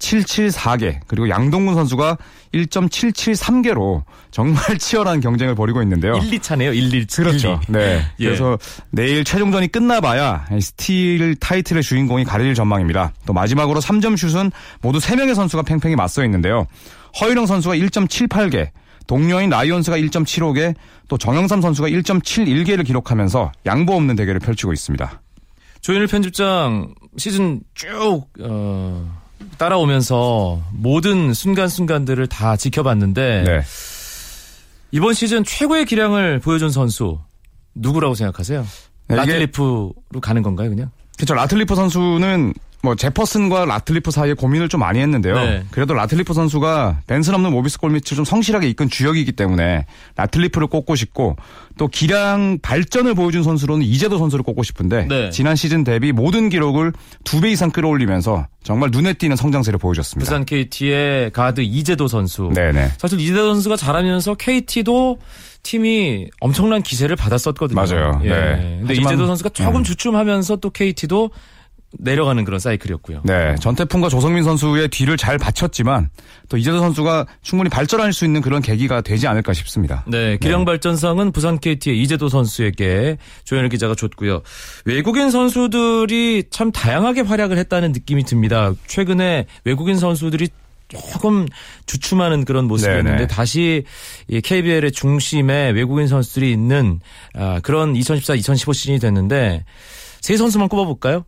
1.774개 0.00 1.00
그리고 1.06 1.28
양동근 1.28 1.74
선수가 1.74 2.18
1.773개로 2.54 4.02
정말 4.30 4.62
치열한 4.78 5.20
경쟁을 5.20 5.54
벌이고 5.54 5.82
있는데요. 5.82 6.14
1, 6.14 6.30
2차네요. 6.40 6.74
1, 6.74 6.94
1, 6.94 7.06
그렇죠. 7.06 7.60
네. 7.68 8.02
예. 8.18 8.24
그래서 8.24 8.58
내일 8.90 9.24
최종전이 9.24 9.68
끝나봐야 9.68 10.46
이 10.52 10.60
스틸 10.60 11.36
타이틀의 11.36 11.82
주인공이 11.82 12.24
가릴 12.24 12.54
전망입니다. 12.54 13.12
또 13.26 13.32
마지막으로 13.32 13.80
3점 13.80 14.16
슛은 14.16 14.50
모두 14.80 14.98
3명의 14.98 15.34
선수가 15.34 15.62
팽팽히 15.62 15.94
맞서 15.94 16.24
있는데요. 16.24 16.66
허일영 17.20 17.46
선수가 17.46 17.76
1.78개, 17.76 18.70
동료인 19.06 19.50
라이온스가 19.50 19.98
1.75개, 19.98 20.74
또 21.08 21.18
정영삼 21.18 21.60
선수가 21.60 21.88
1.71개를 21.88 22.86
기록하면서 22.86 23.50
양보 23.66 23.94
없는 23.94 24.14
대결을 24.14 24.38
펼치고 24.38 24.72
있습니다. 24.72 25.20
조현일 25.80 26.06
편집장 26.06 26.94
시즌 27.16 27.60
쭉 27.74 28.26
어, 28.40 29.19
따라오면서 29.60 30.62
모든 30.72 31.34
순간순간들을 31.34 32.26
다 32.28 32.56
지켜봤는데 32.56 33.44
네. 33.46 33.60
이번 34.90 35.12
시즌 35.12 35.44
최고의 35.44 35.84
기량을 35.84 36.38
보여준 36.38 36.70
선수 36.70 37.18
누구라고 37.74 38.14
생각하세요? 38.14 38.66
네, 39.08 39.16
라틀리프로 39.16 39.92
가는 40.22 40.42
건가요, 40.42 40.70
그냥? 40.70 40.90
그렇죠. 41.18 41.34
라틀리프 41.34 41.74
선수는 41.74 42.54
뭐 42.82 42.94
제퍼슨과 42.94 43.66
라틀리프 43.66 44.10
사이에 44.10 44.32
고민을 44.32 44.68
좀 44.70 44.80
많이 44.80 45.00
했는데요. 45.00 45.34
네. 45.34 45.64
그래도 45.70 45.92
라틀리프 45.92 46.32
선수가 46.32 47.00
벤슨 47.06 47.34
없는 47.34 47.50
모비스 47.52 47.78
골밑을 47.78 48.16
좀 48.16 48.24
성실하게 48.24 48.68
이끈 48.70 48.88
주역이기 48.88 49.32
때문에 49.32 49.84
라틀리프를 50.16 50.66
꼽고 50.66 50.94
싶고 50.96 51.36
또 51.76 51.88
기량 51.88 52.58
발전을 52.62 53.14
보여준 53.14 53.42
선수로는 53.42 53.84
이재도 53.84 54.16
선수를 54.18 54.42
꼽고 54.42 54.62
싶은데 54.62 55.06
네. 55.08 55.30
지난 55.30 55.56
시즌 55.56 55.84
대비 55.84 56.12
모든 56.12 56.48
기록을 56.48 56.92
두 57.24 57.40
배 57.40 57.50
이상 57.50 57.70
끌어올리면서 57.70 58.46
정말 58.62 58.90
눈에 58.92 59.12
띄는 59.14 59.36
성장세를 59.36 59.78
보여줬습니다. 59.78 60.24
부산 60.26 60.44
KT의 60.44 61.30
가드 61.32 61.60
이재도 61.62 62.06
선수. 62.08 62.50
네네. 62.54 62.92
사실 62.98 63.18
이재도 63.20 63.52
선수가 63.54 63.76
잘하면서 63.76 64.34
KT도 64.34 65.18
팀이 65.62 66.28
엄청난 66.40 66.82
기세를 66.82 67.16
받았었거든요. 67.16 67.74
맞아요. 67.80 68.20
예. 68.24 68.28
네. 68.28 68.76
근데 68.80 68.84
하지만- 68.88 69.12
이재도 69.14 69.26
선수가 69.26 69.50
조금 69.50 69.76
음. 69.80 69.84
주춤하면서 69.84 70.56
또 70.56 70.70
KT도 70.70 71.30
내려가는 71.98 72.44
그런 72.44 72.60
사이클이었고요. 72.60 73.22
네, 73.24 73.54
전태풍과 73.60 74.08
조성민 74.08 74.44
선수의 74.44 74.88
뒤를 74.88 75.16
잘 75.16 75.38
받쳤지만 75.38 76.08
또 76.48 76.56
이재도 76.56 76.78
선수가 76.78 77.26
충분히 77.42 77.68
발전할 77.68 78.12
수 78.12 78.24
있는 78.24 78.40
그런 78.40 78.62
계기가 78.62 79.00
되지 79.00 79.26
않을까 79.26 79.52
싶습니다. 79.52 80.04
네, 80.06 80.36
기량 80.38 80.64
발전상은 80.64 81.32
부산 81.32 81.58
KT의 81.58 82.00
이재도 82.02 82.28
선수에게 82.28 83.18
조현일 83.44 83.70
기자가 83.70 83.94
줬고요. 83.94 84.42
외국인 84.84 85.30
선수들이 85.30 86.44
참 86.50 86.70
다양하게 86.70 87.22
활약을 87.22 87.58
했다는 87.58 87.92
느낌이 87.92 88.24
듭니다. 88.24 88.72
최근에 88.86 89.46
외국인 89.64 89.96
선수들이 89.98 90.48
조금 90.90 91.46
주춤하는 91.86 92.44
그런 92.44 92.66
모습이었는데 92.66 93.10
네네. 93.10 93.26
다시 93.28 93.84
이 94.28 94.40
KBL의 94.40 94.90
중심에 94.92 95.70
외국인 95.70 96.08
선수들이 96.08 96.50
있는 96.50 97.00
아, 97.34 97.60
그런 97.62 97.94
2014-2015 97.94 98.74
시즌이 98.74 98.98
됐는데 98.98 99.64
세 100.20 100.36
선수만 100.36 100.68
꼽아볼까요? 100.68 101.24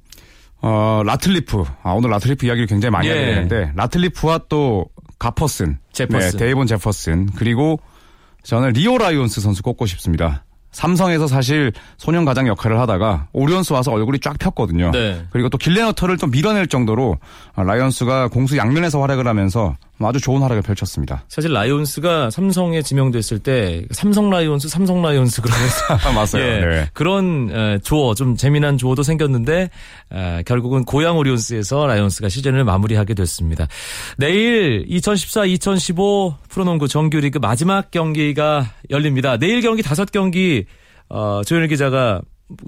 어, 0.62 1.02
라틀리프. 1.04 1.64
아, 1.82 1.90
오늘 1.90 2.10
라틀리프 2.10 2.46
이야기를 2.46 2.66
굉장히 2.66 2.92
많이 2.92 3.08
예. 3.08 3.12
하게 3.12 3.24
되는데, 3.26 3.72
라틀리프와 3.74 4.42
또 4.48 4.86
가퍼슨. 5.18 5.78
제퍼슨. 5.92 6.30
네, 6.30 6.36
데이본 6.36 6.66
제퍼슨. 6.66 7.30
그리고 7.36 7.80
저는 8.42 8.70
리오 8.70 8.98
라이온스 8.98 9.40
선수 9.40 9.62
꼽고 9.62 9.86
싶습니다. 9.86 10.44
삼성에서 10.72 11.26
사실 11.26 11.72
소년 11.98 12.24
가장 12.24 12.46
역할을 12.48 12.80
하다가 12.80 13.28
오리온스 13.32 13.74
와서 13.74 13.92
얼굴이 13.92 14.20
쫙 14.20 14.38
폈거든요. 14.38 14.90
네. 14.90 15.22
그리고 15.30 15.48
또 15.50 15.58
길렌워터를 15.58 16.16
좀 16.16 16.30
밀어낼 16.30 16.66
정도로 16.66 17.18
아, 17.54 17.62
라이온스가 17.62 18.28
공수 18.28 18.56
양면에서 18.56 19.00
활약을 19.00 19.26
하면서 19.26 19.76
아주 20.04 20.20
좋은 20.20 20.42
활약을 20.42 20.62
펼쳤습니다. 20.62 21.24
사실 21.28 21.52
라이온스가 21.52 22.30
삼성에 22.30 22.82
지명됐을 22.82 23.38
때 23.38 23.84
삼성 23.90 24.30
라이온스, 24.30 24.68
삼성 24.68 25.02
라이온스 25.02 25.42
그러면서 25.42 25.84
맞아요. 26.14 26.46
예, 26.46 26.60
네. 26.60 26.88
그런 26.92 27.50
에, 27.50 27.78
조어 27.78 28.14
좀 28.14 28.36
재미난 28.36 28.78
조어도 28.78 29.02
생겼는데 29.02 29.70
에, 30.12 30.42
결국은 30.44 30.84
고양 30.84 31.16
오리온스에서 31.18 31.86
라이온스가 31.86 32.28
시즌을 32.28 32.64
마무리하게 32.64 33.14
됐습니다. 33.14 33.66
내일 34.16 34.86
2014-2015 34.88 36.34
프로농구 36.48 36.88
정규리그 36.88 37.38
마지막 37.38 37.90
경기가 37.90 38.66
열립니다. 38.90 39.36
내일 39.36 39.60
경기 39.60 39.82
다섯 39.82 40.10
경기 40.10 40.64
어, 41.08 41.42
조현일 41.44 41.68
기자가 41.68 42.22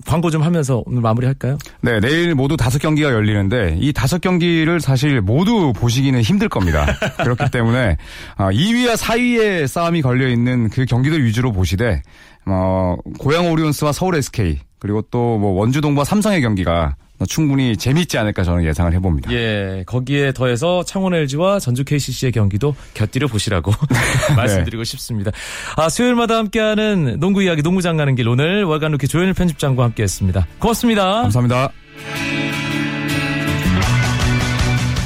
광고 0.07 0.31
좀 0.31 0.42
하면서 0.42 0.83
오늘 0.87 1.01
마무리할까요? 1.03 1.59
네, 1.83 2.01
내일 2.01 2.35
모두 2.35 2.57
다섯 2.57 2.79
경기가 2.79 3.11
열리는데 3.12 3.77
이 3.81 3.92
다섯 3.92 4.20
경기를 4.20 4.81
사실 4.81 5.20
모두 5.20 5.73
보시기는 5.75 6.20
힘들 6.23 6.49
겁니다. 6.49 6.87
그렇기 7.23 7.51
때문에 7.51 7.97
2위와 8.38 8.97
4위의 8.97 9.66
싸움이 9.66 10.03
걸려 10.03 10.29
있는 10.29 10.68
그 10.70 10.85
경기들 10.85 11.25
위주로 11.25 11.53
보시되 11.53 12.03
어, 12.47 12.97
고양 13.18 13.51
오리온스와 13.51 13.92
서울 13.92 14.16
SK 14.16 14.59
그리고 14.79 15.03
또 15.11 15.38
뭐 15.38 15.53
원주 15.53 15.81
동부와 15.81 16.05
삼성의 16.05 16.40
경기가 16.42 16.97
충분히 17.26 17.76
재밌지 17.76 18.18
않을까 18.18 18.42
저는 18.42 18.64
예상을 18.64 18.92
해봅니다. 18.92 19.32
예, 19.32 19.82
거기에 19.87 20.32
더해서 20.32 20.84
창원 20.84 21.14
LG와 21.14 21.58
전주 21.58 21.84
KCC의 21.84 22.32
경기도 22.32 22.74
곁들여 22.94 23.26
보시라고 23.26 23.72
말씀드리고 24.37 24.84
싶습니다. 24.84 25.30
아, 25.76 25.88
수요일마다 25.88 26.37
함께하는 26.37 27.18
농구 27.20 27.42
이야기, 27.42 27.62
농구장 27.62 27.96
가는 27.96 28.14
길 28.14 28.28
오늘 28.28 28.64
월간 28.64 28.92
루키 28.92 29.08
조현일 29.08 29.34
편집장과 29.34 29.84
함께했습니다. 29.84 30.46
고맙습니다. 30.58 31.22
감사합니다. 31.22 31.72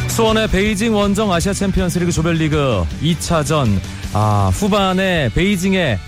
수원의 0.09 0.49
베이징 0.49 0.95
원정 0.95 1.33
아시아 1.33 1.53
챔피언스리그 1.53 2.11
조별리그 2.11 2.85
2차전 3.03 3.69
아, 4.15 4.51
후반에 4.53 5.31
베이징의 5.33 5.99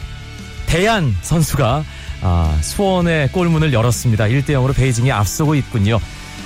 데얀 0.66 1.14
선수가 1.22 1.84
아, 2.22 2.56
수원의 2.61 3.33
골문을 3.33 3.72
열었습니다. 3.72 4.24
1대 4.24 4.50
0으로 4.50 4.74
베이징이 4.74 5.11
앞서고 5.11 5.54
있군요. 5.54 6.00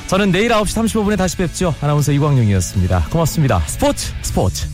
저는 0.07 0.33
내일 0.33 0.51
9시 0.51 0.67
35분에 0.67 1.17
다시 1.17 1.37
뵙죠. 1.37 1.75
아나운서 1.81 2.13
이광용이었습니다. 2.13 3.07
고맙습니다. 3.11 3.61
스포츠 3.67 4.13
스포츠. 4.23 4.67